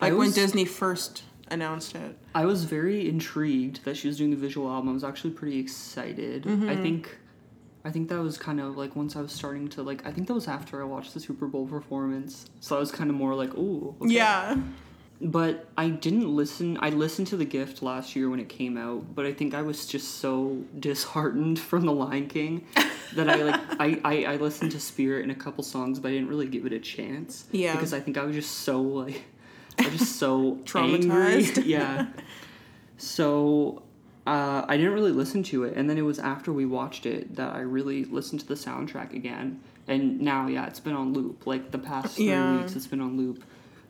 [0.00, 2.16] Like when Disney first announced it.
[2.34, 4.90] I was very intrigued that she was doing the visual album.
[4.90, 6.44] I was actually pretty excited.
[6.44, 6.68] Mm-hmm.
[6.70, 7.18] I think
[7.84, 10.26] I think that was kind of like once I was starting to like I think
[10.28, 12.46] that was after I watched the Super Bowl performance.
[12.60, 14.56] So I was kind of more like, "Ooh." okay." Yeah.
[15.26, 16.76] But I didn't listen.
[16.82, 19.62] I listened to The Gift last year when it came out, but I think I
[19.62, 22.66] was just so disheartened from The Lion King
[23.14, 26.10] that I like I, I, I listened to Spirit and a couple songs, but I
[26.12, 27.46] didn't really give it a chance.
[27.52, 27.72] Yeah.
[27.72, 29.24] Because I think I was just so like
[29.78, 31.56] I was just so Traumatized.
[31.56, 31.62] angry.
[31.70, 32.06] Yeah.
[32.96, 33.82] So
[34.26, 37.36] uh, I didn't really listen to it, and then it was after we watched it
[37.36, 39.60] that I really listened to the soundtrack again.
[39.86, 41.46] And now, yeah, it's been on loop.
[41.46, 42.58] Like the past three Yeah.
[42.60, 43.44] weeks, it's been on loop.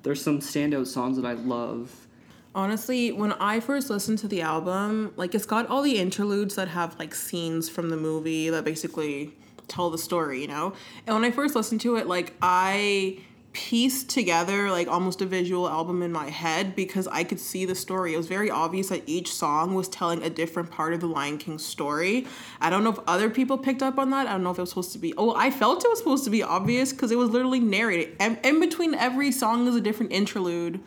[0.05, 2.07] There's some standout songs that I love.
[2.55, 6.69] Honestly, when I first listened to the album, like it's got all the interludes that
[6.69, 9.35] have like scenes from the movie that basically
[9.67, 10.75] tell the story, you know?
[11.07, 13.19] And when I first listened to it, like I
[13.55, 17.75] pieced together like almost a visual album in my head because I could see the
[17.75, 18.13] story.
[18.13, 21.39] It was very obvious that each song was telling a different part of the Lion
[21.39, 22.27] King story.
[22.61, 24.27] I don't know if other people picked up on that.
[24.27, 25.15] I don't know if it was supposed to be.
[25.17, 28.17] Oh, I felt it was supposed to be obvious because it was literally narrated.
[28.21, 30.81] And in between every song is a different interlude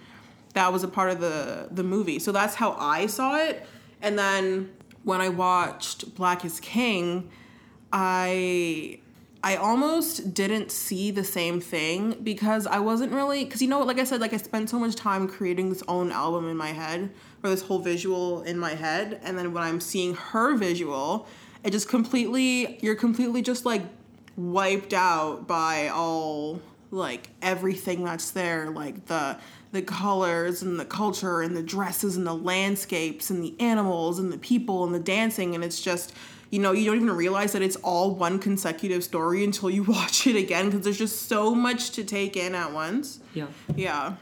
[0.53, 2.19] that was a part of the the movie.
[2.19, 3.65] So that's how I saw it.
[4.01, 4.71] And then
[5.03, 7.29] when I watched Black is King,
[7.93, 8.99] I
[9.47, 13.97] I almost didn't see the same thing because I wasn't really because you know like
[13.97, 17.09] I said like I spent so much time creating this own album in my head
[17.41, 19.21] or this whole visual in my head.
[19.23, 21.27] And then when I'm seeing her visual
[21.63, 23.83] it just completely you're completely just like
[24.35, 29.37] wiped out by all like everything that's there like the
[29.71, 34.33] the colors and the culture and the dresses and the landscapes and the animals and
[34.33, 35.55] the people and the dancing.
[35.55, 36.13] And it's just
[36.49, 40.27] you know, you don't even realize that it's all one consecutive story until you watch
[40.27, 43.19] it again because there's just so much to take in at once.
[43.33, 43.47] Yeah.
[43.75, 44.15] Yeah.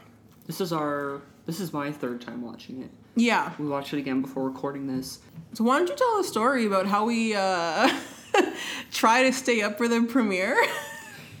[0.46, 2.90] This is our this is my third time watching it.
[3.14, 3.52] Yeah.
[3.58, 5.20] We watched it again before recording this.
[5.54, 7.88] So why don't you tell a story about how we uh
[8.92, 10.56] try to stay up for the premiere?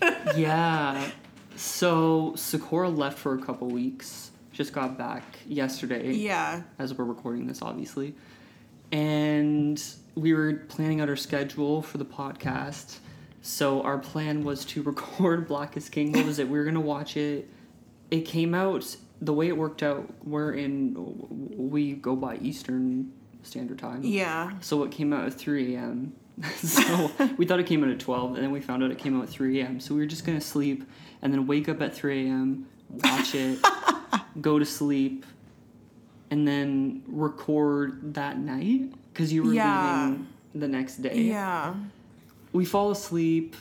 [0.36, 1.10] yeah.
[1.56, 4.30] So Sakura left for a couple weeks.
[4.52, 6.12] Just got back yesterday.
[6.12, 6.62] Yeah.
[6.78, 8.14] As we're recording this, obviously.
[8.92, 9.82] And
[10.14, 12.98] we were planning out our schedule for the podcast.
[13.42, 16.12] So our plan was to record Black is King.
[16.12, 16.48] What was it?
[16.48, 17.48] We were gonna watch it.
[18.10, 20.08] It came out the way it worked out.
[20.24, 20.94] We're in.
[21.56, 24.02] We go by Eastern Standard Time.
[24.02, 24.52] Yeah.
[24.60, 26.14] So it came out at three a.m.
[26.56, 29.16] so we thought it came out at twelve, and then we found out it came
[29.16, 29.80] out at three a.m.
[29.80, 30.84] So we were just gonna sleep
[31.22, 32.66] and then wake up at three a.m.
[32.88, 33.58] Watch it,
[34.40, 35.26] go to sleep,
[36.30, 40.06] and then record that night because you were Yeah.
[40.08, 41.22] leaving the next day.
[41.22, 41.74] Yeah.
[42.52, 43.54] We fall asleep,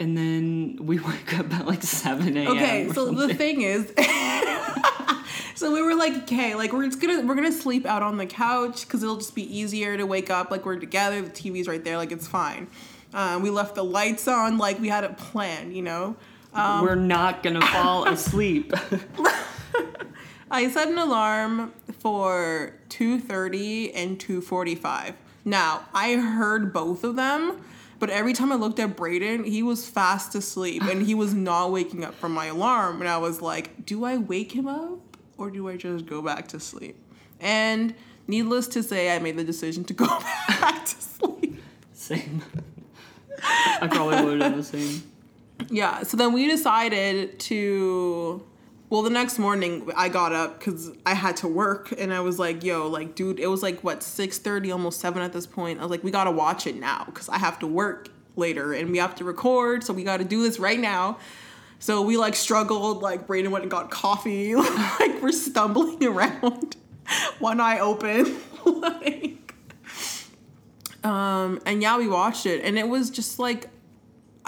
[0.00, 2.48] and then we wake up at like seven a.m.
[2.56, 3.92] Okay, so the thing is
[5.54, 8.26] So we were like, okay, like we're just gonna we're gonna sleep out on the
[8.26, 10.50] couch because it'll just be easier to wake up.
[10.50, 12.68] Like we're together, the TV's right there, like it's fine.
[13.14, 16.16] Um, we left the lights on, like we had it planned, you know.
[16.52, 18.72] Um, we're not gonna fall asleep.
[20.50, 25.14] I set an alarm for 2:30 and 2:45.
[25.44, 27.60] Now, I heard both of them,
[27.98, 31.72] but every time I looked at Brayden, he was fast asleep and he was not
[31.72, 35.50] waking up from my alarm and I was like, "Do I wake him up or
[35.50, 36.96] do I just go back to sleep?"
[37.40, 37.94] And
[38.26, 41.62] needless to say, I made the decision to go back to sleep.
[41.92, 42.42] same.
[43.42, 45.02] I probably would have done the same.
[45.70, 48.42] Yeah, so then we decided to.
[48.88, 52.38] Well, the next morning I got up because I had to work, and I was
[52.38, 55.80] like, "Yo, like, dude, it was like what six thirty, almost seven at this point."
[55.80, 58.92] I was like, "We gotta watch it now because I have to work later, and
[58.92, 61.18] we have to record, so we got to do this right now."
[61.80, 66.76] So we like struggled, like Brayden went and got coffee, like we're stumbling around,
[67.40, 69.54] one eye open, like.
[71.02, 73.68] Um, and yeah, we watched it, and it was just like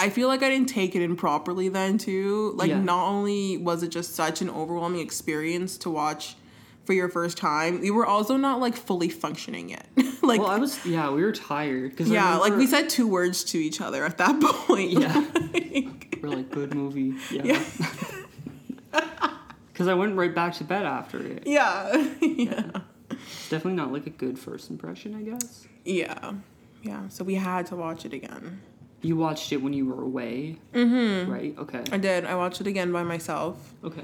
[0.01, 2.53] I feel like I didn't take it in properly then too.
[2.57, 2.81] Like Yeah.
[2.81, 6.37] not only was it just such an overwhelming experience to watch
[6.85, 9.87] for your first time, we were also not like fully functioning yet.
[10.23, 13.43] like Well, I was yeah, we were tired because yeah, like we said two words
[13.45, 14.93] to each other at that point.
[14.93, 15.27] Yeah.
[15.53, 17.15] Like, we're like good movie.
[17.31, 17.43] Yeah.
[17.45, 17.65] yeah.
[19.73, 21.43] Because I went right back to bed after it.
[21.47, 21.93] yeah.
[22.21, 22.71] yeah.
[23.11, 25.67] It's definitely not like a good first impression, I guess.
[25.85, 26.33] Yeah.
[26.83, 27.09] Yeah.
[27.09, 28.61] So we had to watch it again.
[29.01, 31.31] You watched it when you were away, mm-hmm.
[31.31, 31.55] right?
[31.59, 31.85] Okay.
[31.93, 32.25] I did.
[32.25, 33.75] I watched it again by myself.
[33.85, 34.03] Okay.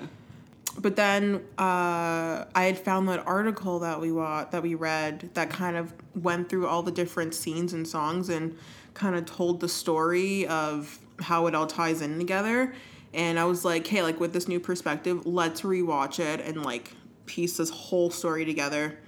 [0.79, 5.51] but then uh, I had found that article that we wa- that we read that
[5.51, 8.57] kind of went through all the different scenes and songs and
[8.95, 12.75] kind of told the story of how it all ties in together.
[13.13, 16.93] And I was like, hey, like with this new perspective, let's rewatch it and like
[17.27, 18.99] piece this whole story together,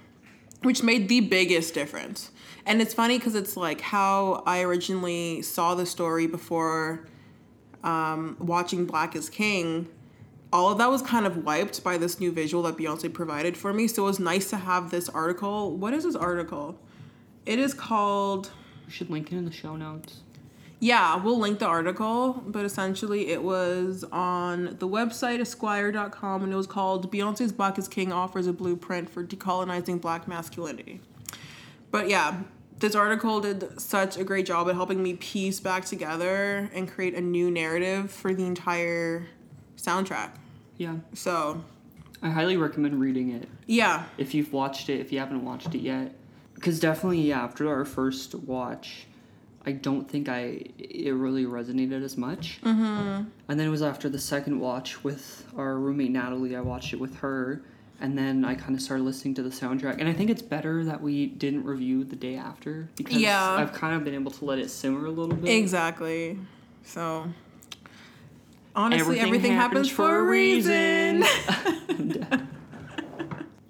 [0.61, 2.31] which made the biggest difference.
[2.67, 7.07] And it's funny because it's like how I originally saw the story before
[7.83, 9.87] um, watching Black is King
[10.51, 13.73] all of that was kind of wiped by this new visual that Beyonce provided for
[13.73, 13.87] me.
[13.87, 15.75] So it was nice to have this article.
[15.75, 16.79] What is this article?
[17.45, 18.51] It is called.
[18.85, 20.21] We should link it in the show notes.
[20.79, 26.55] Yeah, we'll link the article, but essentially it was on the website esquire.com and it
[26.55, 31.01] was called Beyonce's Black is King offers a blueprint for decolonizing black masculinity.
[31.89, 32.41] But yeah,
[32.79, 37.15] this article did such a great job at helping me piece back together and create
[37.15, 39.27] a new narrative for the entire
[39.77, 40.31] soundtrack.
[40.77, 40.95] Yeah.
[41.13, 41.63] So,
[42.21, 45.79] I highly recommend reading it yeah, if you've watched it, if you haven't watched it
[45.79, 46.15] yet.
[46.55, 49.05] Because definitely, yeah, after our first watch,
[49.65, 52.59] I don't think I it really resonated as much.
[52.63, 53.25] Mm-hmm.
[53.47, 56.55] And then it was after the second watch with our roommate Natalie.
[56.55, 57.61] I watched it with her,
[57.99, 59.97] and then I kind of started listening to the soundtrack.
[59.99, 63.51] And I think it's better that we didn't review the day after because Yeah.
[63.53, 65.49] I've kind of been able to let it simmer a little bit.
[65.55, 66.37] Exactly.
[66.83, 67.27] So
[68.75, 71.23] honestly, everything, happens, for a reason.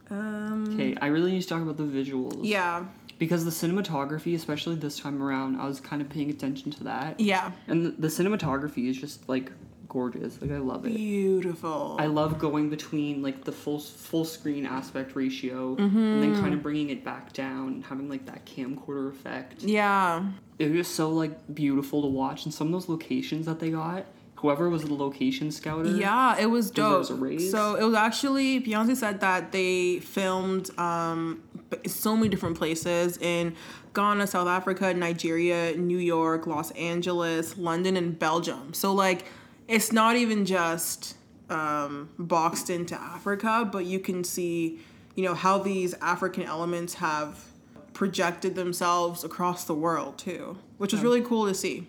[0.10, 2.40] um, Okay, I really need to talk about the visuals.
[2.44, 2.86] yeah.
[3.20, 7.20] Because the cinematography, especially this time around, I was kind of paying attention to that.
[7.20, 7.52] Yeah.
[7.68, 9.52] And the, the cinematography is just like
[9.90, 10.42] gorgeous.
[10.42, 10.96] Like I love it.
[10.96, 11.96] Beautiful.
[12.00, 16.22] I love going between like the full full screen aspect ratio and Mm-hmm.
[16.22, 19.64] then kind of bringing it back down and having like that camcorder effect.
[19.64, 20.24] yeah.
[20.60, 24.06] It was so like beautiful to watch and some of those locations that they got.
[24.38, 25.90] Whoever was the location scouter.
[25.90, 27.00] Yeah, it was dope.
[27.00, 27.50] was a raise?
[27.52, 31.42] So it was actually Beyonce said that they filmed um
[31.86, 33.56] so many different places in
[33.94, 38.74] Ghana, South Africa, Nigeria, New York, Los Angeles, London, and Belgium.
[38.74, 39.26] So like
[39.68, 41.16] it's not even just
[41.50, 44.80] um, boxed into Africa, but you can see,
[45.16, 47.46] you know, how these African elements have
[47.94, 51.88] projected themselves across the world too, which was really cool to see.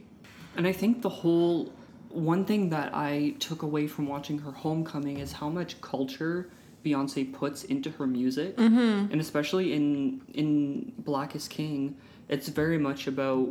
[0.57, 1.73] And I think the whole
[2.09, 6.51] one thing that I took away from watching her homecoming is how much culture
[6.85, 9.13] Beyonce puts into her music, mm-hmm.
[9.13, 11.97] and especially in in Black is King,
[12.29, 13.51] it's very much about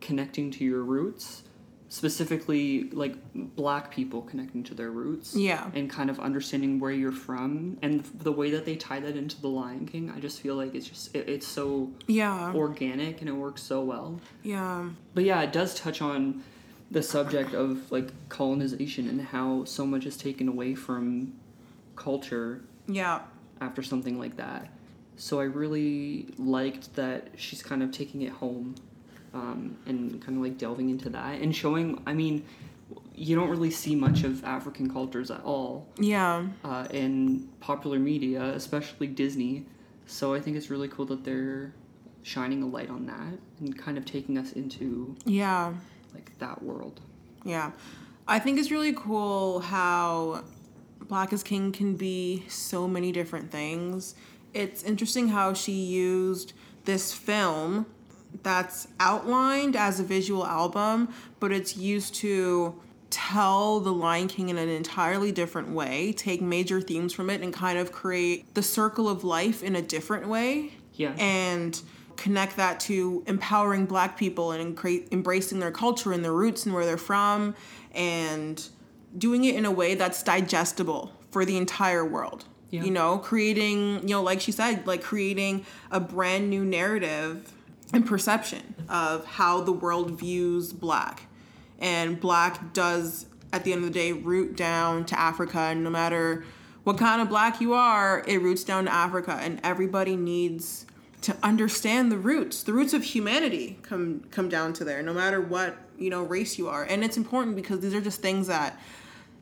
[0.00, 1.43] connecting to your roots,
[1.94, 3.14] specifically like
[3.54, 5.70] Black people connecting to their roots, Yeah.
[5.74, 9.40] and kind of understanding where you're from, and the way that they tie that into
[9.40, 12.52] the Lion King, I just feel like it's just it, it's so Yeah.
[12.52, 14.20] organic and it works so well.
[14.42, 14.88] Yeah.
[15.14, 16.42] But yeah, it does touch on
[16.90, 21.32] the subject of like colonization and how so much is taken away from
[21.94, 23.20] culture Yeah.
[23.60, 24.68] after something like that.
[25.16, 28.74] So I really liked that she's kind of taking it home
[29.34, 32.00] um, and kind of like delving into that and showing.
[32.06, 32.44] I mean,
[33.14, 36.46] you don't really see much of African cultures at all Yeah.
[36.64, 39.66] uh, in popular media, especially Disney.
[40.06, 41.72] So I think it's really cool that they're
[42.22, 45.74] shining a light on that and kind of taking us into Yeah.
[46.14, 47.00] like that world.
[47.44, 47.72] Yeah.
[48.26, 50.42] I think it's really cool how
[51.08, 54.14] Black is King can be so many different things.
[54.54, 56.52] It's interesting how she used
[56.84, 57.86] this film
[58.42, 62.74] that's outlined as a visual album, but it's used to
[63.10, 67.52] tell the Lion King in an entirely different way, take major themes from it, and
[67.52, 71.12] kind of create the circle of life in a different way Yeah.
[71.18, 71.80] and
[72.16, 76.74] connect that to empowering black people and encra- embracing their culture and their roots and
[76.74, 77.54] where they're from
[77.92, 78.68] and
[79.16, 82.84] doing it in a way that's digestible for the entire world Yeah.
[82.84, 87.52] you know creating you know like she said like creating a brand new narrative
[87.92, 91.26] and perception of how the world views black.
[91.78, 95.90] And black does at the end of the day root down to africa and no
[95.90, 96.44] matter
[96.82, 100.86] what kind of black you are it roots down to africa and everybody needs
[101.24, 102.62] to understand the roots.
[102.62, 106.58] The roots of humanity come come down to there no matter what you know race
[106.58, 106.84] you are.
[106.84, 108.78] And it's important because these are just things that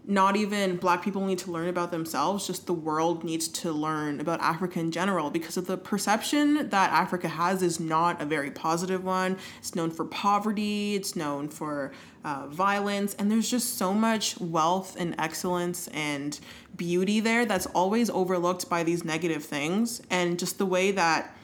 [0.04, 4.20] not even black people need to learn about themselves just the world needs to learn
[4.20, 8.50] about africa in general because of the perception that africa has is not a very
[8.50, 9.36] positive one.
[9.58, 11.92] It's known for poverty it's known for
[12.24, 16.38] uh, violence and there's just so much wealth and excellence and
[16.76, 20.02] beauty there that's always overlooked by these negative things.
[20.10, 21.36] And just the way that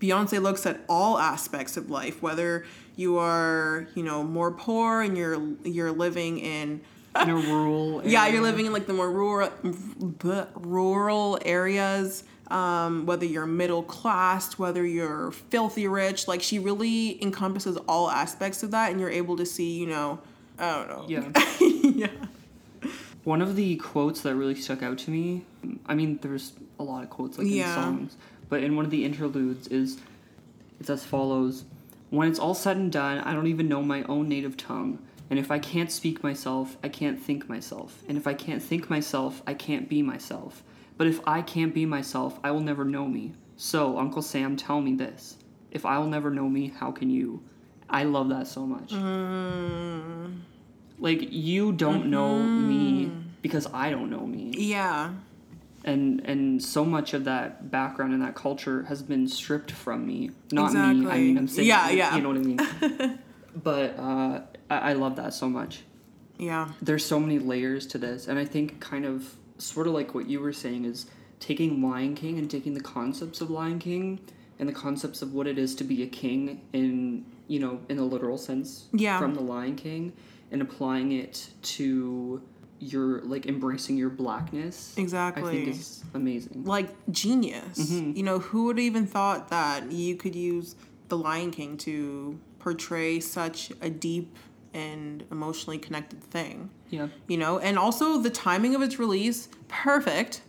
[0.00, 2.64] Beyonce looks at all aspects of life, whether
[2.96, 6.80] you are, you know, more poor and you're you're living in
[7.20, 9.50] In a rural yeah, you're living in like the more rural
[10.54, 12.24] rural areas.
[12.50, 18.62] Um, whether you're middle class, whether you're filthy rich, like she really encompasses all aspects
[18.62, 20.18] of that, and you're able to see, you know,
[20.58, 21.04] I don't know.
[21.08, 21.42] Yeah.
[21.82, 22.08] yeah.
[23.24, 25.44] One of the quotes that really stuck out to me,
[25.86, 27.68] I mean, there's a lot of quotes like Yeah.
[27.68, 28.16] in songs,
[28.50, 29.98] but in one of the interludes is
[30.78, 31.64] it's as follows:
[32.10, 34.98] When it's all said and done, I don't even know my own native tongue.
[35.32, 38.02] And if I can't speak myself, I can't think myself.
[38.06, 40.62] And if I can't think myself, I can't be myself.
[40.98, 43.32] But if I can't be myself, I will never know me.
[43.56, 45.38] So, Uncle Sam, tell me this.
[45.70, 47.42] If I will never know me, how can you?
[47.88, 48.92] I love that so much.
[50.98, 55.12] Like, you don't know me because I don't know me Yeah.
[55.84, 60.30] and and so much of that background and that culture has been stripped from me.
[60.52, 60.80] Not me.
[60.80, 62.14] I mean, I'm saying, Yeah, yeah.
[62.16, 63.18] you know what I mean.
[63.62, 64.40] but uh,
[64.72, 65.82] I, I love that so much.
[66.38, 66.68] Yeah.
[66.80, 70.28] There's so many layers to this, and I think kind of sort of like what
[70.28, 71.06] you were saying is
[71.40, 74.20] taking Lion King and taking the concepts of Lion King,
[74.58, 77.98] and the concepts of what it is to be a king in you know in
[77.98, 79.18] a literal sense Yeah.
[79.18, 80.12] from the Lion King
[80.52, 82.40] and applying it to
[82.78, 84.94] your like embracing your blackness.
[84.96, 86.64] exactly I think is amazing.
[86.64, 87.78] like genius.
[87.92, 88.16] Mm-hmm.
[88.16, 90.74] You know, who would have even thought that you could use
[91.08, 94.36] The Lion King to portray such a deep
[94.74, 96.70] and emotionally connected thing?
[96.90, 97.08] Yeah.
[97.28, 100.42] You know, and also the timing of its release, perfect.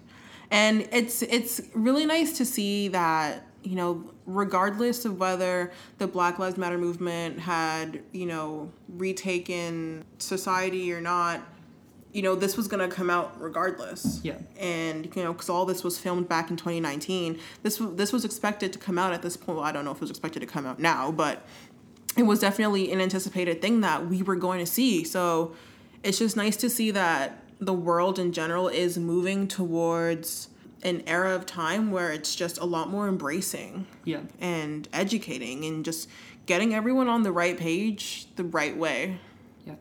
[0.51, 6.37] And it's it's really nice to see that, you know, regardless of whether the Black
[6.39, 11.41] Lives Matter movement had, you know, retaken society or not,
[12.11, 14.35] you know, this was going to come out regardless Yeah.
[14.59, 18.23] and you know because all this was filmed back in 2019 this was this was
[18.23, 20.39] expected to come out at this point well, i don't know if it was expected
[20.41, 21.43] to come out now but
[22.17, 25.53] it was definitely an anticipated thing that we were going to see so
[26.03, 30.49] it's just nice to see that the world in general is moving towards
[30.83, 34.19] an era of time where it's just a lot more embracing Yeah.
[34.41, 36.09] and educating and just
[36.45, 39.17] getting everyone on the right page the right way
[39.65, 39.75] Yeah.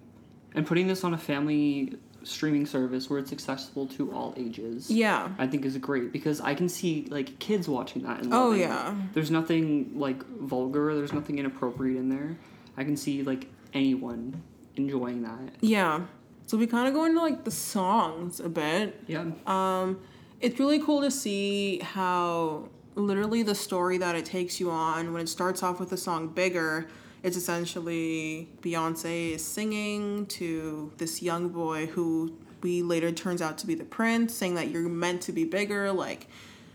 [0.55, 4.91] And putting this on a family streaming service where it's accessible to all ages.
[4.91, 8.53] yeah I think is great because I can see like kids watching that and Oh,
[8.53, 8.61] it.
[8.61, 8.95] yeah.
[9.12, 12.37] There's nothing like vulgar, there's nothing inappropriate in there.
[12.77, 14.43] I can see like anyone
[14.77, 15.55] enjoying that.
[15.61, 16.01] yeah
[16.47, 19.25] so we kind of go into like the songs a bit Yeah.
[19.47, 20.01] Um,
[20.41, 25.23] it's really cool to see how literally the story that it takes you on when
[25.23, 26.89] it starts off with the song Bigger,
[27.23, 33.66] it's essentially Beyonce is singing to this young boy who we later turns out to
[33.66, 36.29] be the prince, saying that you're meant to be bigger, like,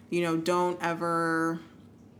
[0.09, 1.59] you know, don't ever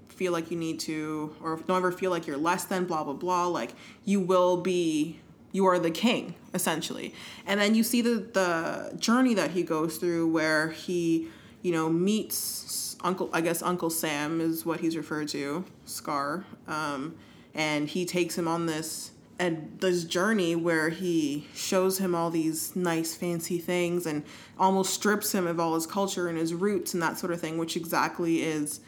[0.09, 3.13] feel like you need to or don't ever feel like you're less than blah blah
[3.13, 3.71] blah like
[4.03, 5.19] you will be
[5.51, 7.13] you are the king essentially.
[7.45, 11.28] And then you see the the journey that he goes through where he
[11.61, 17.15] you know meets uncle i guess uncle sam is what he's referred to scar um,
[17.57, 22.75] and he takes him on this and this journey where he shows him all these
[22.75, 24.23] nice fancy things and
[24.57, 27.57] almost strips him of all his culture and his roots and that sort of thing
[27.57, 28.79] which exactly is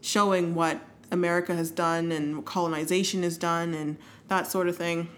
[0.00, 3.96] showing what America has done and what colonization has done and
[4.28, 5.08] that sort of thing.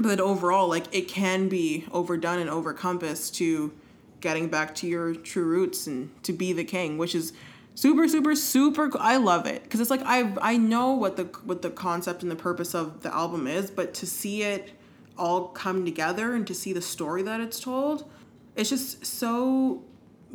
[0.00, 3.72] But overall, like it can be overdone and overcompassed to
[4.20, 7.32] getting back to your true roots and to be the king, which is
[7.74, 8.90] super, super, super.
[8.98, 12.30] I love it because it's like I I know what the what the concept and
[12.30, 14.72] the purpose of the album is, but to see it
[15.16, 18.10] all come together and to see the story that it's told,
[18.56, 19.82] it's just so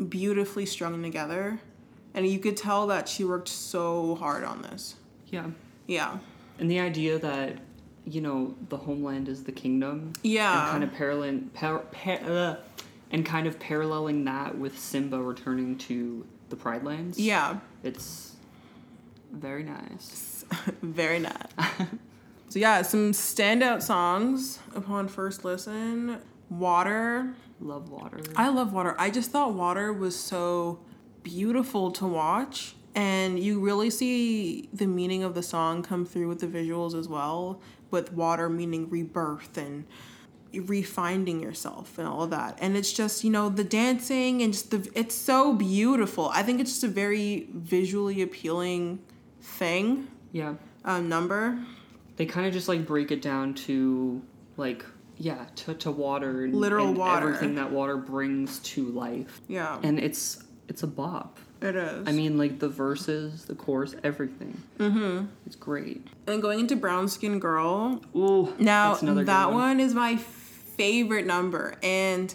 [0.08, 1.60] beautifully strung together
[2.14, 4.96] and you could tell that she worked so hard on this
[5.30, 5.48] Yeah.
[5.88, 6.18] yeah
[6.58, 7.58] And the idea that,
[8.06, 10.14] you know, the homeland is the kingdom.
[10.24, 10.62] Yeah.
[10.62, 12.56] And kind of parallel, par, par, uh,
[13.12, 17.20] and kind of paralleling that with Simba returning to the Pride Lands.
[17.20, 18.36] yeah It's
[19.32, 20.44] very nice.
[20.82, 21.34] very nice
[22.50, 26.18] so yeah some standout songs upon first listen
[26.50, 28.20] water Love water.
[28.36, 30.80] i love water i just thought water was so
[31.22, 36.40] beautiful to watch and you really see the meaning of the song come through with
[36.40, 39.86] the visuals as well with water meaning rebirth and
[40.54, 42.58] refinding yourself and all of that.
[42.62, 46.30] And it's just you know the dancing and just the it's so beautiful.
[46.34, 49.00] I think it's just a very visually appealing
[49.42, 50.56] thing yeah.
[50.86, 51.58] um, number.
[52.18, 54.22] They kind of just like break it down to
[54.58, 54.86] like
[55.18, 57.28] yeah to, to water and, Literal and water.
[57.28, 59.42] everything that water brings to life.
[59.48, 59.80] Yeah.
[59.84, 61.38] And it's it's a bop.
[61.62, 62.08] It is.
[62.08, 64.62] I mean like the verses the chorus everything.
[64.80, 65.26] Mm-hmm.
[65.46, 66.08] It's great.
[66.28, 68.02] And going into brown skin girl.
[68.16, 69.80] Ooh, Now that's another good that one.
[69.80, 70.16] is my
[70.80, 72.34] favorite number, and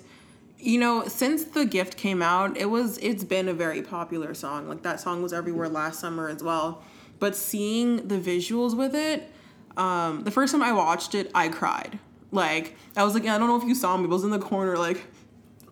[0.59, 4.69] you know, since the gift came out, it was it's been a very popular song.
[4.69, 6.85] Like that song was everywhere last summer as well.
[7.19, 9.33] But seeing the visuals with it,
[9.79, 11.99] um, the first time I watched it, I cried.
[12.33, 14.31] Like I was like, I don't know if you saw me, but I was in
[14.31, 15.03] the corner like,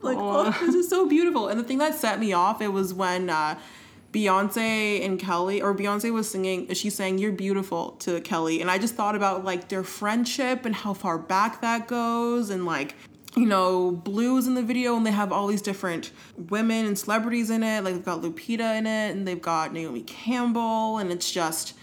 [0.00, 1.48] like oh, this is so beautiful.
[1.48, 3.28] And the thing that set me off, it was when.
[3.28, 3.58] Uh,
[4.12, 8.60] Beyonce and Kelly, or Beyonce was singing, she sang You're Beautiful to Kelly.
[8.60, 12.50] And I just thought about like their friendship and how far back that goes.
[12.50, 12.94] And like,
[13.34, 17.48] you know, Blue's in the video and they have all these different women and celebrities
[17.48, 17.82] in it.
[17.82, 20.98] Like they've got Lupita in it and they've got Naomi Campbell.
[20.98, 21.74] And it's just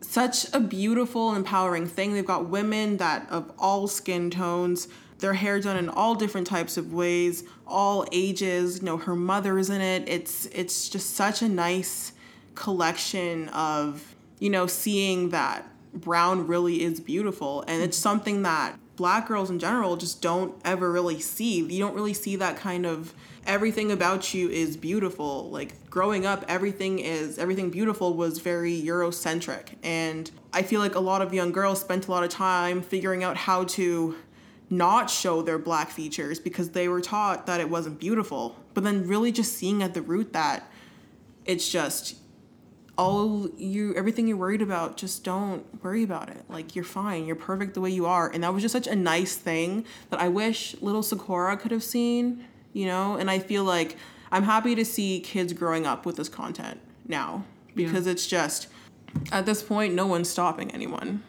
[0.00, 2.14] such a beautiful, empowering thing.
[2.14, 4.88] They've got women that of all skin tones,
[5.18, 8.78] their hair done in all different types of ways, all ages.
[8.78, 10.08] You know, her mother's in it.
[10.08, 12.12] It's it's just such a nice
[12.54, 19.26] collection of you know seeing that brown really is beautiful, and it's something that black
[19.26, 21.60] girls in general just don't ever really see.
[21.60, 23.14] You don't really see that kind of
[23.46, 25.50] everything about you is beautiful.
[25.50, 29.76] Like growing up, everything is everything beautiful was very Eurocentric.
[29.82, 33.24] And I feel like a lot of young girls spent a lot of time figuring
[33.24, 34.16] out how to
[34.70, 38.56] not show their black features because they were taught that it wasn't beautiful.
[38.72, 40.70] But then really just seeing at the root that
[41.44, 42.16] it's just
[42.96, 46.44] all you everything you're worried about just don't worry about it.
[46.48, 47.26] Like you're fine.
[47.26, 48.30] You're perfect the way you are.
[48.30, 51.82] And that was just such a nice thing that i wish little sakura could have
[51.82, 52.44] seen
[52.74, 53.16] you know?
[53.16, 53.96] And i feel like
[54.30, 57.44] i'm happy to see kids growing up with this content now
[57.74, 58.12] because yeah.
[58.12, 58.68] it's just
[59.32, 61.22] at this point no one's stopping anyone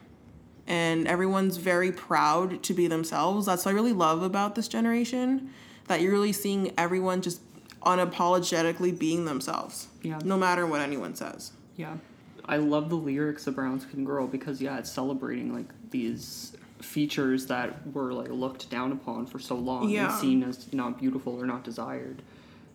[0.68, 5.50] and everyone's very proud to be themselves that's what i really love about this generation
[5.88, 7.42] that you're really seeing everyone just
[7.86, 9.88] unapologetically being themselves.
[10.02, 10.20] Yeah.
[10.24, 11.52] No matter what anyone says.
[11.78, 11.96] Yeah.
[12.46, 17.48] I love the lyrics of Brown Skin Girl because yeah, it's celebrating like these features
[17.48, 20.12] that were like looked down upon for so long yeah.
[20.12, 22.22] and seen as not beautiful or not desired.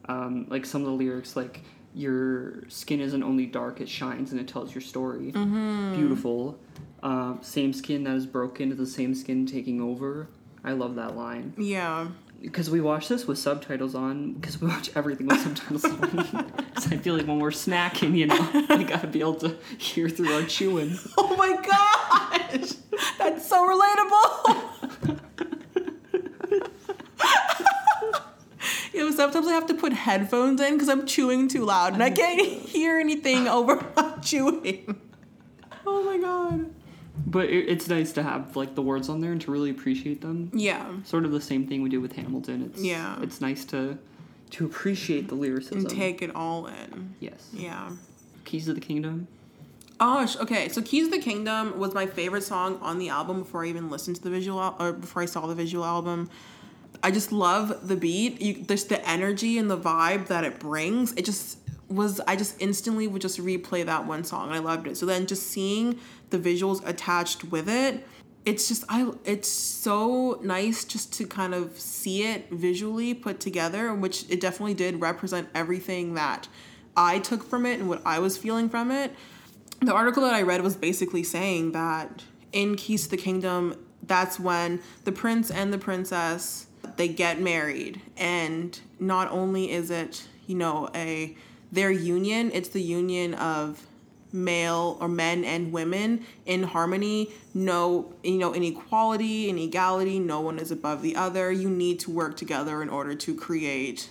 [0.07, 1.61] Um, like some of the lyrics like
[1.95, 5.32] your skin isn't only dark, it shines and it tells your story.
[5.32, 5.95] Mm-hmm.
[5.97, 6.59] Beautiful.
[7.03, 10.28] Uh, same skin that is broken is the same skin taking over.
[10.62, 11.55] I love that line.
[11.57, 12.09] Yeah
[12.41, 16.53] because we watch this with subtitles on because we watch everything with subtitles on.
[16.76, 20.32] I feel like when we're snacking, you know, we gotta be able to hear through
[20.32, 20.99] our chewing.
[21.18, 22.72] Oh my gosh,
[23.18, 25.20] that's so relatable.
[28.93, 32.03] you know, sometimes I have to put headphones in because I'm chewing too loud and
[32.03, 34.99] I can't hear anything over my chewing.
[35.87, 36.75] Oh my god
[37.27, 40.21] but it, it's nice to have like the words on there and to really appreciate
[40.21, 40.51] them.
[40.53, 40.91] Yeah.
[41.05, 42.71] Sort of the same thing we did with Hamilton.
[42.73, 43.21] It's yeah.
[43.23, 43.99] It's nice to
[44.51, 47.14] to appreciate the lyricism and take it all in.
[47.21, 47.51] Yes.
[47.53, 47.93] Yeah.
[48.45, 49.29] Keys to the Kingdom.
[50.01, 50.68] Oh, okay.
[50.68, 53.91] So Keys to the Kingdom was my favorite song on the album before I even
[53.91, 56.31] listened to the visual al- or before I saw the visual album.
[57.03, 58.41] I just love the beat.
[58.41, 61.13] You, there's the energy and the vibe that it brings.
[61.15, 64.51] It just was I just instantly would just replay that one song.
[64.51, 64.97] I loved it.
[64.97, 65.99] So then just seeing
[66.31, 68.07] the visuals attached with it,
[68.45, 73.93] it's just I it's so nice just to kind of see it visually put together,
[73.95, 76.49] which it definitely did represent everything that
[76.97, 79.15] I took from it and what I was feeling from it.
[79.81, 84.39] The article that I read was basically saying that in Keys to the Kingdom, that's
[84.39, 86.67] when the prince and the princess
[87.01, 87.99] they get married.
[88.19, 91.35] And not only is it, you know, a
[91.73, 93.87] their union, it's the union of
[94.33, 97.31] male or men and women in harmony.
[97.55, 101.51] No you know inequality inequality no one is above the other.
[101.51, 104.11] You need to work together in order to create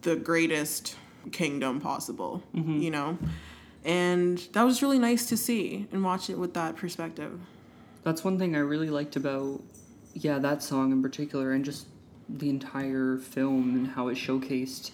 [0.00, 0.96] the greatest
[1.32, 2.80] kingdom possible mm-hmm.
[2.80, 3.18] you know?
[3.84, 7.38] And that was really nice to see and watch it with that perspective.
[8.02, 9.60] That's one thing i really liked about
[10.14, 11.86] yeah that song in particular and just
[12.38, 14.90] the entire film and how it showcased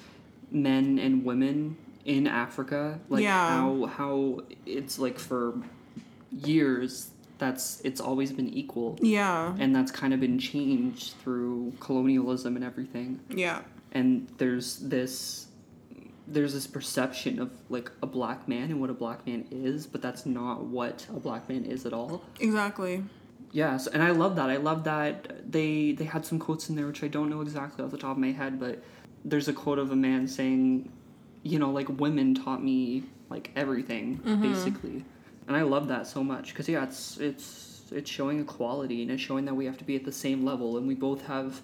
[0.51, 3.49] men and women in Africa, like yeah.
[3.49, 5.55] how how it's like for
[6.31, 8.99] years that's it's always been equal.
[9.01, 9.55] Yeah.
[9.59, 13.21] And that's kind of been changed through colonialism and everything.
[13.29, 13.63] Yeah.
[13.93, 15.49] And there's this
[16.29, 20.03] there's this perception of like a black man and what a black man is, but
[20.03, 22.25] that's not what a black man is at all.
[22.41, 23.05] Exactly.
[23.57, 24.51] Yes, and I love that.
[24.51, 27.83] I love that they they had some quotes in there which I don't know exactly
[27.83, 28.83] off the top of my head, but
[29.25, 30.93] there's a quote of a man saying
[31.43, 34.43] you know, like women taught me like everything mm-hmm.
[34.43, 35.07] basically,
[35.49, 39.23] and I love that so much because yeah, it's it's it's showing equality and it's
[39.23, 41.63] showing that we have to be at the same level and we both have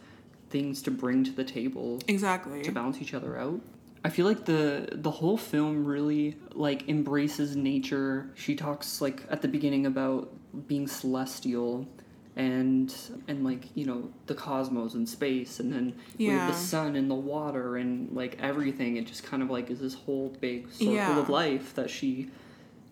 [0.48, 3.60] things to bring to the table exactly to balance each other out.
[4.02, 8.30] I feel like the the whole film really like embraces nature.
[8.34, 10.32] She talks like at the beginning about
[10.66, 11.86] being celestial
[12.34, 12.94] and
[13.28, 16.46] and like you know the cosmos and space and then yeah.
[16.46, 19.94] the sun and the water and like everything it just kind of like is this
[19.94, 21.18] whole big circle yeah.
[21.18, 22.30] of life that she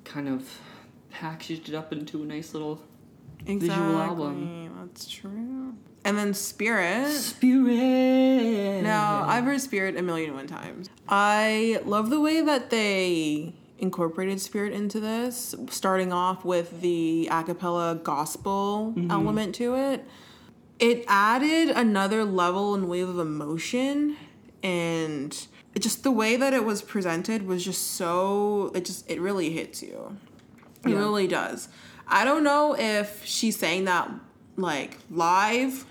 [0.04, 0.58] kind of
[1.10, 2.82] packaged it up into a nice little
[3.46, 3.68] exactly.
[3.68, 10.36] visual album that's true and then spirit spirit now i've heard spirit a million and
[10.36, 16.80] one times i love the way that they incorporated spirit into this, starting off with
[16.80, 19.10] the a cappella gospel mm-hmm.
[19.10, 20.06] element to it.
[20.78, 24.16] It added another level and wave of emotion
[24.62, 25.46] and
[25.78, 29.82] just the way that it was presented was just so it just it really hits
[29.82, 30.16] you.
[30.84, 30.96] It yeah.
[30.96, 31.68] really does.
[32.08, 34.10] I don't know if she's saying that
[34.56, 35.84] like live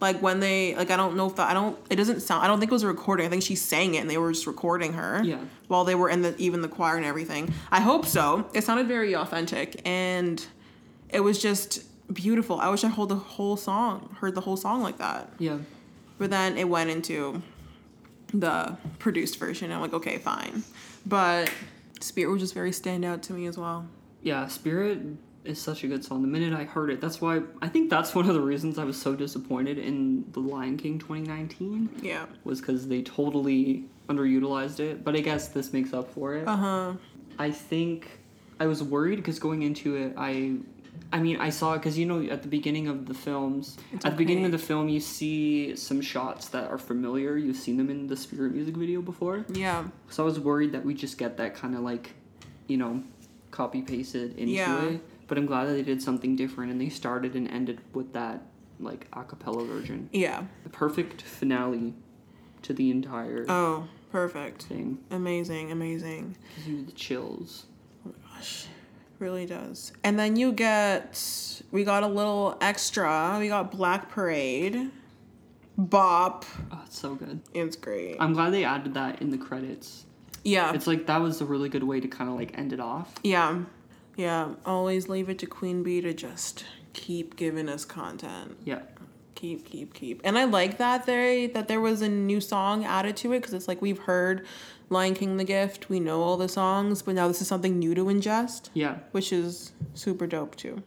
[0.00, 2.46] like when they like I don't know if the, I don't it doesn't sound I
[2.46, 3.26] don't think it was a recording.
[3.26, 5.22] I think she sang it and they were just recording her.
[5.24, 5.38] Yeah.
[5.68, 7.52] While they were in the even the choir and everything.
[7.70, 8.48] I hope so.
[8.54, 10.44] It sounded very authentic and
[11.08, 12.60] it was just beautiful.
[12.60, 15.30] I wish I heard the whole song, heard the whole song like that.
[15.38, 15.58] Yeah.
[16.18, 17.42] But then it went into
[18.32, 19.72] the produced version.
[19.72, 20.62] I'm like, okay, fine.
[21.06, 21.50] But
[22.00, 23.86] Spirit was just very standout to me as well.
[24.22, 25.00] Yeah, Spirit
[25.44, 26.22] is such a good song.
[26.22, 28.84] The minute I heard it, that's why I think that's one of the reasons I
[28.84, 32.26] was so disappointed in The Lion King 2019 Yeah.
[32.44, 35.04] was because they totally underutilized it.
[35.04, 36.48] But I guess this makes up for it.
[36.48, 36.92] Uh huh.
[37.38, 38.20] I think
[38.60, 40.56] I was worried because going into it, I,
[41.12, 44.04] I mean, I saw it because you know at the beginning of the films, It's
[44.04, 47.36] at the beginning of the film, you see some shots that are familiar.
[47.36, 49.84] You've seen them in the Spirit music video before, Yeah.
[50.08, 52.12] so I was worried that we just get that kind of like,
[52.68, 53.02] you know,
[53.50, 54.56] copy pasted into it.
[54.56, 54.84] Yeah.
[54.84, 55.00] it.
[55.26, 58.42] But I'm glad that they did something different and they started and ended with that
[58.80, 60.08] like a cappella version.
[60.12, 60.44] Yeah.
[60.64, 61.94] The perfect finale
[62.62, 64.64] to the entire Oh, perfect.
[64.64, 64.98] thing.
[65.10, 66.36] Amazing, amazing.
[66.56, 67.66] Gives you the chills.
[68.06, 68.66] Oh my gosh,
[69.18, 69.92] really does.
[70.02, 73.36] And then you get, we got a little extra.
[73.38, 74.90] We got Black Parade,
[75.78, 76.44] Bop.
[76.70, 77.40] Oh, it's so good.
[77.52, 78.16] It's great.
[78.20, 80.04] I'm glad they added that in the credits.
[80.44, 80.72] Yeah.
[80.74, 83.14] It's like that was a really good way to kind of like end it off.
[83.22, 83.62] Yeah.
[84.16, 84.50] Yeah.
[84.64, 88.56] Always leave it to Queen Bey to just keep giving us content.
[88.64, 88.82] Yeah.
[89.34, 90.20] Keep, keep, keep.
[90.24, 93.52] And I like that they that there was a new song added to it because
[93.52, 94.46] it's like we've heard
[94.90, 97.94] Lion King the Gift, we know all the songs, but now this is something new
[97.94, 98.96] to ingest, Yeah.
[99.12, 100.82] which is super dope too.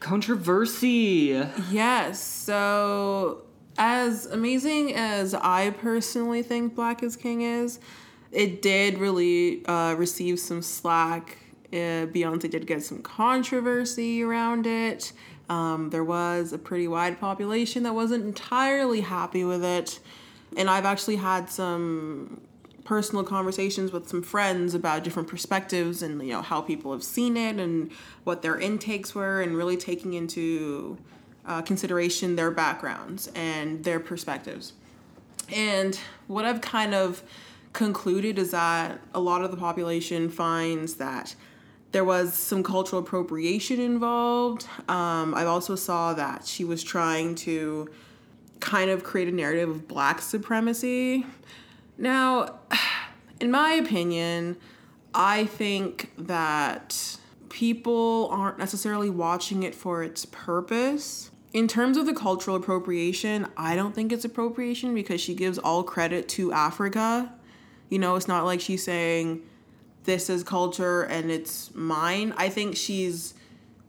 [0.00, 1.46] Controversy.
[1.70, 2.20] Yes.
[2.22, 3.42] So,
[3.78, 7.78] as amazing as I personally think Black is King is,
[8.32, 11.38] it did really uh, receive some slack.
[11.72, 15.12] Uh, Beyonce did get some controversy around it.
[15.48, 20.00] Um, there was a pretty wide population that wasn't entirely happy with it.
[20.56, 22.42] And I've actually had some
[22.84, 27.36] personal conversations with some friends about different perspectives and you know how people have seen
[27.36, 27.90] it and
[28.24, 30.98] what their intakes were and really taking into
[31.46, 34.72] uh, consideration their backgrounds and their perspectives
[35.54, 37.22] and what i've kind of
[37.72, 41.34] concluded is that a lot of the population finds that
[41.92, 47.88] there was some cultural appropriation involved um, i also saw that she was trying to
[48.60, 51.24] kind of create a narrative of black supremacy
[51.98, 52.58] now,
[53.40, 54.56] in my opinion,
[55.14, 57.18] I think that
[57.48, 61.30] people aren't necessarily watching it for its purpose.
[61.52, 65.84] In terms of the cultural appropriation, I don't think it's appropriation because she gives all
[65.84, 67.32] credit to Africa.
[67.90, 69.42] You know, it's not like she's saying,
[70.04, 72.34] this is culture and it's mine.
[72.36, 73.34] I think she's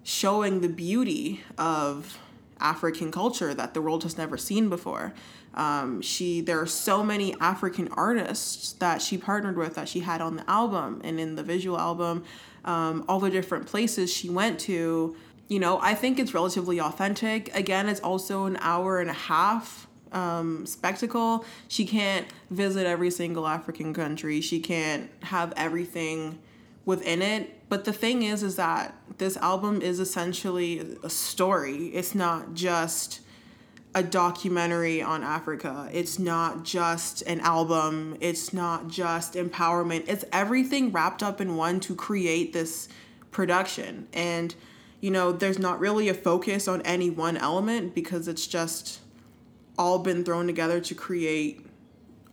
[0.04, 2.20] showing the beauty of
[2.60, 5.14] African culture that the world has never seen before.
[5.54, 10.22] Um, she there are so many African artists that she partnered with that she had
[10.22, 12.24] on the album and in the visual album,
[12.66, 15.16] um, all the different places she went to.
[15.48, 17.54] You know, I think it's relatively authentic.
[17.56, 21.46] Again, it's also an hour and a half um, spectacle.
[21.68, 24.42] She can't visit every single African country.
[24.42, 26.40] She can't have everything
[26.86, 27.70] within it.
[27.70, 31.88] But the thing is, is that this album is essentially a story.
[31.88, 33.22] It's not just
[33.96, 35.90] a documentary on Africa.
[35.94, 38.18] It's not just an album.
[38.20, 40.06] It's not just empowerment.
[40.08, 42.90] It's everything wrapped up in one to create this
[43.32, 44.08] production.
[44.14, 44.56] And,
[45.00, 49.00] you know, there's not really a focus on any one element because it's just
[49.78, 51.66] all been thrown together to create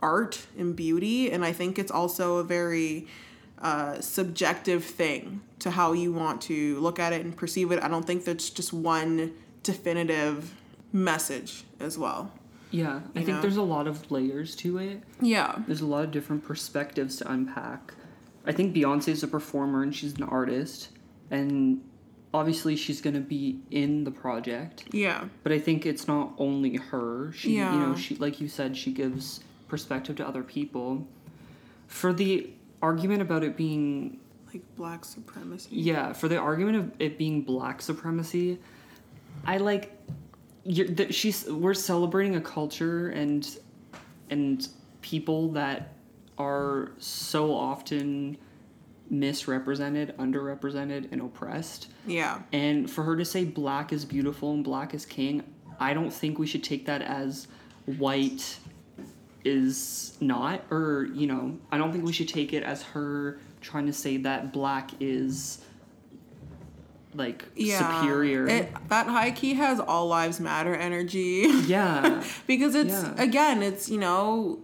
[0.00, 1.30] art and beauty.
[1.30, 3.06] And I think it's also a very
[3.60, 7.82] uh, subjective thing to how you want to look at it and perceive it.
[7.82, 9.32] I don't think there's just one
[9.62, 10.54] definitive
[10.92, 12.32] message as well.
[12.70, 13.00] Yeah.
[13.14, 13.40] I think know?
[13.42, 15.02] there's a lot of layers to it.
[15.20, 15.56] Yeah.
[15.66, 17.94] There's a lot of different perspectives to unpack.
[18.46, 20.88] I think Beyonce is a performer and she's an artist,
[21.30, 21.82] and
[22.32, 24.84] obviously she's gonna be in the project.
[24.92, 25.24] Yeah.
[25.42, 27.32] But I think it's not only her.
[27.32, 31.06] She, you know, she like you said, she gives perspective to other people.
[31.86, 32.50] For the
[32.82, 34.18] argument about it being
[34.52, 35.68] Like black supremacy.
[35.72, 38.58] Yeah, for the argument of it being black supremacy,
[39.44, 39.96] I like
[40.64, 43.48] you're, that she's we're celebrating a culture and
[44.28, 44.68] and
[45.02, 45.94] people that
[46.38, 48.36] are so often
[49.10, 51.88] misrepresented, underrepresented, and oppressed.
[52.06, 52.42] Yeah.
[52.52, 55.42] And for her to say black is beautiful and black is king,
[55.80, 57.48] I don't think we should take that as
[57.86, 58.58] white
[59.42, 63.86] is not or you know i don't think we should take it as her trying
[63.86, 65.62] to say that black is
[67.14, 67.78] like Yeah.
[68.02, 71.44] superior It, that high key has all lives matter energy.
[71.66, 73.14] yeah because it's Yeah.
[73.16, 74.60] again it's you know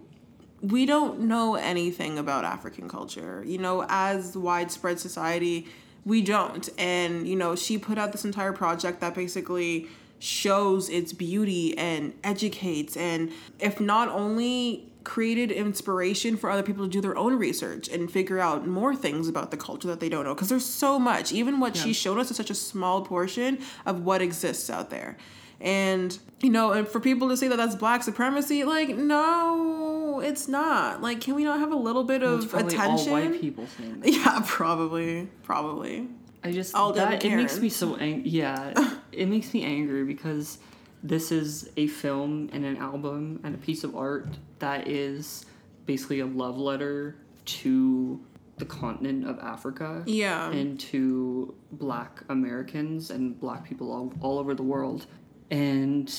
[0.61, 5.67] we don't know anything about african culture you know as widespread society
[6.07, 6.69] we don't.
[6.77, 9.89] And, you know, she put out this entire project that basically
[10.19, 16.89] shows its beauty and educates and if not only created inspiration for other people to
[16.89, 20.23] do their own research and figure out more things about the culture that they don't
[20.25, 21.83] know because there's so much even what Yeah.
[21.83, 25.17] she showed us is such a small portion of what exists out there
[25.59, 30.47] and you know and for people to say that that's black supremacy like no it's
[30.47, 31.01] not.
[31.01, 34.01] Like can we not have a little bit Well, of attention all white people saying
[34.01, 34.11] that.
[34.11, 36.07] yeah probably probably.
[36.43, 38.73] I just All that it makes me so ang- yeah,
[39.11, 40.59] it makes me angry because
[41.03, 44.27] this is a film and an album and a piece of art
[44.59, 45.45] that is
[45.85, 48.19] basically a love letter to
[48.57, 50.49] the continent of Africa yeah.
[50.51, 55.05] and to black Americans and black people all, all over the world
[55.51, 56.13] and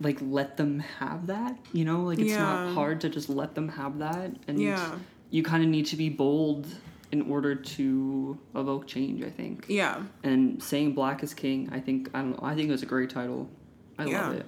[0.00, 2.02] like let them have that, you know?
[2.04, 2.38] Like it's Yeah.
[2.42, 4.94] not hard to just let them have that and Yeah.
[5.30, 6.66] you kind of need to be bold
[7.12, 9.66] in order to evoke change, I think.
[9.68, 12.82] yeah And saying black is king, I think I don't know, I think it was
[12.82, 13.48] a great title.
[13.98, 14.22] I Yeah.
[14.28, 14.46] love it.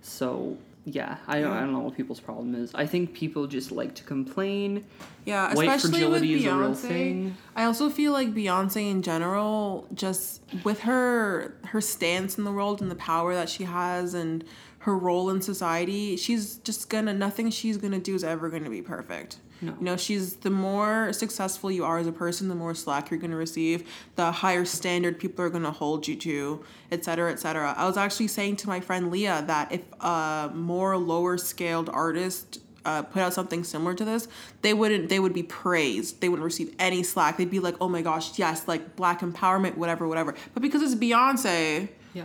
[0.00, 2.74] So, yeah, I don't, I don't know what people's problem is.
[2.74, 4.84] I think people just like to complain.
[5.24, 6.76] Yeah, White especially with fragility is a real Beyonce.
[6.76, 7.36] thing.
[7.54, 12.82] I also feel like Beyonce in general, just with her her stance in the world
[12.82, 14.44] and the power that she has and
[14.78, 18.82] her role in society, she's just gonna nothing she's gonna do is ever gonna be
[18.82, 19.36] perfect.
[19.62, 19.72] No.
[19.78, 23.20] You know, she's the more successful you are as a person, the more slack you're
[23.20, 27.72] gonna receive, the higher standard people are gonna hold you to, et cetera, et cetera.
[27.76, 32.58] I was actually saying to my friend Leah that if a more lower scaled artist
[32.84, 34.26] uh, put out something similar to this,
[34.62, 36.20] they wouldn't they would be praised.
[36.20, 37.36] They wouldn't receive any slack.
[37.36, 40.34] They'd be like, oh my gosh, yes, like black empowerment, whatever, whatever.
[40.52, 42.24] But because it's Beyonce, Yeah.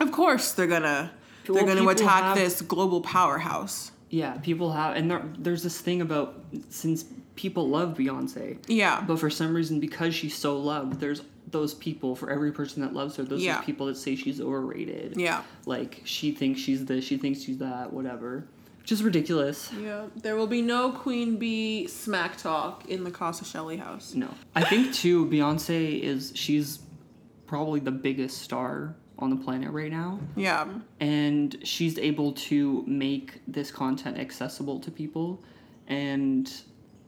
[0.00, 1.12] of course they're gonna
[1.48, 3.92] Well, they're gonna attack have- this global powerhouse.
[4.14, 7.04] Yeah, people have, and there, there's this thing about since
[7.34, 9.02] people love Beyonce, Yeah.
[9.04, 12.94] but for some reason, because she's so loved, there's those people for every person that
[12.94, 13.24] loves her.
[13.24, 13.58] Those Yeah.
[13.58, 15.14] are people that say she's overrated.
[15.16, 15.42] Yeah.
[15.66, 18.46] Like she thinks she's this, she thinks she's that, whatever.
[18.82, 19.72] Which is ridiculous.
[19.82, 20.04] Yeah.
[20.14, 24.14] There will be no Queen Bey smack talk in the Casa Shelley house.
[24.14, 25.26] No, I think too.
[25.26, 26.78] Beyonce is she's
[27.46, 30.66] probably the biggest star on the planet right now, Yeah.
[31.00, 35.42] and she's able to make this content accessible to people,
[35.86, 36.50] and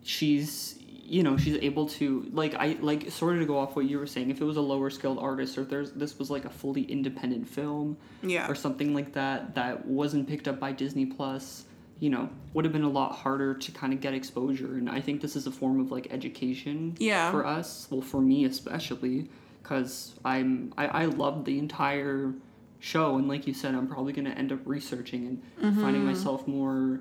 [0.03, 0.79] she's
[1.09, 3.99] you know she's able to like I like sort of to go off what you
[3.99, 4.31] were saying.
[4.31, 7.49] If it was a lower skilled artist or there's this was like a fully independent
[7.49, 8.49] film, Yeah.
[8.51, 11.65] or something like that that wasn't picked up by Disney Plus,
[12.01, 14.75] you know, would have been a lot harder to kind of get exposure.
[14.79, 17.31] And I think this is a form of like education Yeah.
[17.31, 17.87] for us.
[17.91, 19.29] Well, for me especially,
[19.67, 22.33] because I'm I, I loved the entire
[22.79, 26.07] show, and like you said, I'm probably gonna end up researching and finding Mm-hmm.
[26.07, 27.01] myself more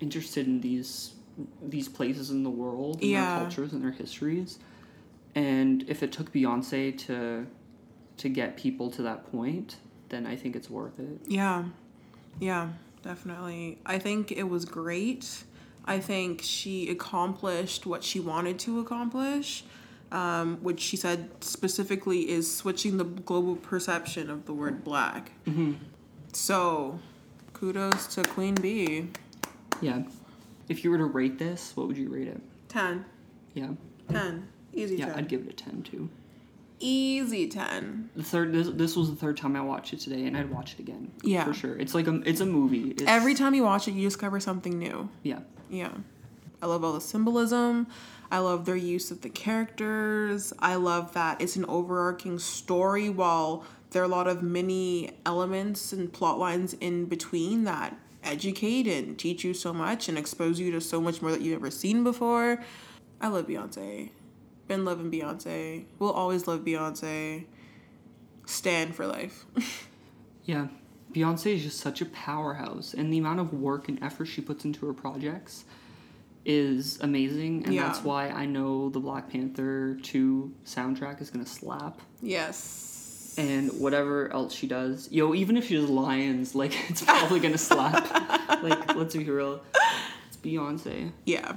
[0.00, 1.14] interested in these
[1.62, 3.24] these places in the world, and Yeah.
[3.34, 4.58] their cultures and their histories.
[5.34, 7.46] And if it took Beyonce to
[8.18, 9.76] to get people to that point,
[10.10, 11.18] then I think it's worth it.
[11.26, 11.64] Yeah.
[12.40, 12.70] Yeah,
[13.02, 13.78] definitely.
[13.86, 15.44] I think it was great.
[15.84, 19.64] I think she accomplished what she wanted to accomplish,
[20.12, 25.32] um, which she said specifically is switching the global perception of the word black.
[26.32, 26.98] So,
[27.54, 29.06] kudos to Queen Bey.
[29.80, 30.02] Yeah.
[30.68, 32.40] If you were to rate this, what would you rate it?
[32.68, 33.04] 10.
[33.54, 33.70] Yeah.
[34.10, 34.48] 10.
[34.72, 35.18] Easy Yeah, 10.
[35.18, 36.08] I'd give it a 10 too.
[36.78, 38.10] Easy 10.
[38.16, 40.74] The third this, this was the third time I watched it today and I'd watch
[40.74, 41.10] it again.
[41.22, 41.44] Yeah.
[41.44, 41.78] For sure.
[41.78, 42.90] It's like a it's a movie.
[42.90, 45.08] It's, Every time you watch it, you discover something new.
[45.22, 45.40] Yeah.
[45.70, 45.92] Yeah.
[46.60, 47.86] I love all the symbolism.
[48.32, 50.54] I love their use of the characters.
[50.58, 55.92] I love that it's an overarching story while there are a lot of mini elements
[55.92, 60.70] and plot lines in between that educate and teach you so much and expose you
[60.70, 62.64] to so much more that you've never seen before.
[63.20, 64.08] I love Beyonce.
[64.66, 65.84] Been loving Beyonce.
[65.98, 67.44] Will always love Beyonce.
[68.46, 69.44] Stand for life.
[70.44, 70.66] Yeah.
[71.14, 74.64] Beyonce is just such a powerhouse and the amount of work and effort she puts
[74.64, 75.64] into her projects
[76.44, 77.84] is amazing and Yeah.
[77.86, 82.00] that's why I know the Black Panther 2 soundtrack is going to slap.
[82.20, 83.34] yes.
[83.38, 85.10] and whatever else she does.
[85.10, 88.04] Yo, even if she does lions, like it's probably gonna slap.
[88.62, 89.62] like, let's be real.
[90.28, 91.12] It's Beyonce.
[91.24, 91.54] Yeah.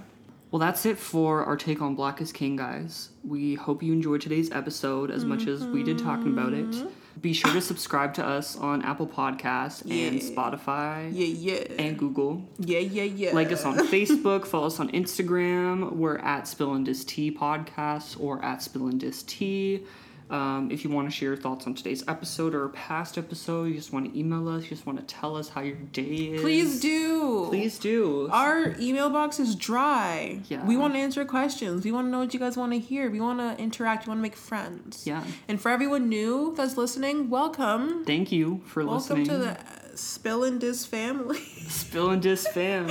[0.51, 3.09] Well, that's it for our take on Black is King, guys.
[3.25, 6.69] We hope you enjoyed today's episode as much as we did talking about it.
[6.69, 6.87] Mm-hmm.
[7.21, 11.63] Be sure to subscribe to us on Apple Podcasts and Spotify Yeah, yeah.
[11.79, 12.43] and Google.
[12.59, 13.31] yeah, yeah, yeah.
[13.33, 15.93] Like us on Facebook, follow us on Instagram.
[15.93, 19.83] We're at Spill and Dis Tea Podcast or at Spill and Dis Tea.
[20.29, 23.65] Um, if you want to share your thoughts on today's episode or a past episode,
[23.65, 26.01] you just want to email us, you just want to tell us how your day
[26.03, 26.41] is.
[26.41, 27.45] Please do.
[27.49, 28.27] Please do.
[28.31, 30.39] Our email box is dry.
[30.49, 30.65] Yeah.
[30.65, 31.85] We want to answer questions.
[31.85, 33.09] We want to know what you guys want to hear.
[33.09, 34.07] We want to interact.
[34.07, 35.05] We want to make friends.
[35.05, 35.23] Yeah.
[35.47, 38.03] And for everyone new that's listening, welcome.
[38.05, 39.39] Thank you for Welcome listening.
[39.39, 41.39] Welcome to the Spill and Dis family.
[41.67, 42.89] Spill and Dis fam.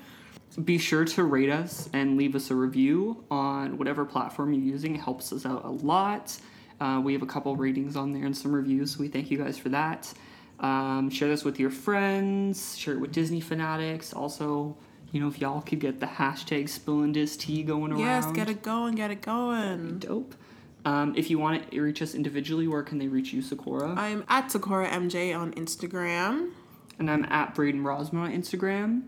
[0.64, 4.95] Be sure to rate us and leave us a review on whatever platform you're using.
[4.95, 6.38] It helps us out a lot.
[6.80, 9.38] Uh, we have a couple ratings on there and some reviews, so we thank you
[9.38, 10.14] guys for that.
[10.60, 12.78] Um, share this with your friends.
[12.78, 14.14] Share it with Disney fanatics.
[14.14, 14.78] Also,
[15.12, 18.01] you know, if y'all could get the hashtag Spill and Dis tea going around.
[18.01, 18.95] yes, get it going.
[18.95, 19.99] Get it going.
[19.99, 20.36] Dope.
[20.86, 23.93] Um, if you want to reach us individually, where can they reach you, Sakura?
[23.95, 26.51] I'm at Sakura MJ on Instagram.
[26.99, 29.03] And I'm at Brayden Rosman on Instagram.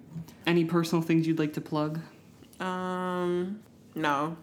[0.47, 1.99] Any personal things you'd like to plug?
[2.59, 3.59] Um,
[3.93, 4.37] no,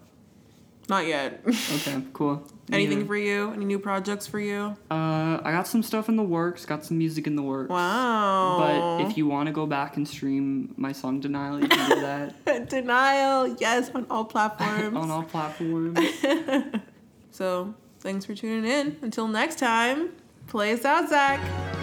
[0.89, 1.43] not yet.
[1.75, 2.43] Okay, cool.
[2.71, 3.05] Anything Yeah.
[3.07, 3.51] for you?
[3.51, 4.77] Any new projects for you?
[4.89, 6.65] Uh, I got some stuff in the works.
[6.65, 7.69] Got some music in the works.
[7.69, 8.57] Wow.
[8.99, 12.01] But if you want to go back and stream my song "Denial," you can do
[12.01, 14.95] that Denial, yes, on all platforms.
[15.03, 15.99] on all platforms.
[17.31, 18.97] So, thanks for tuning in.
[19.01, 20.11] Until next time,
[20.47, 21.82] play us out, Zach.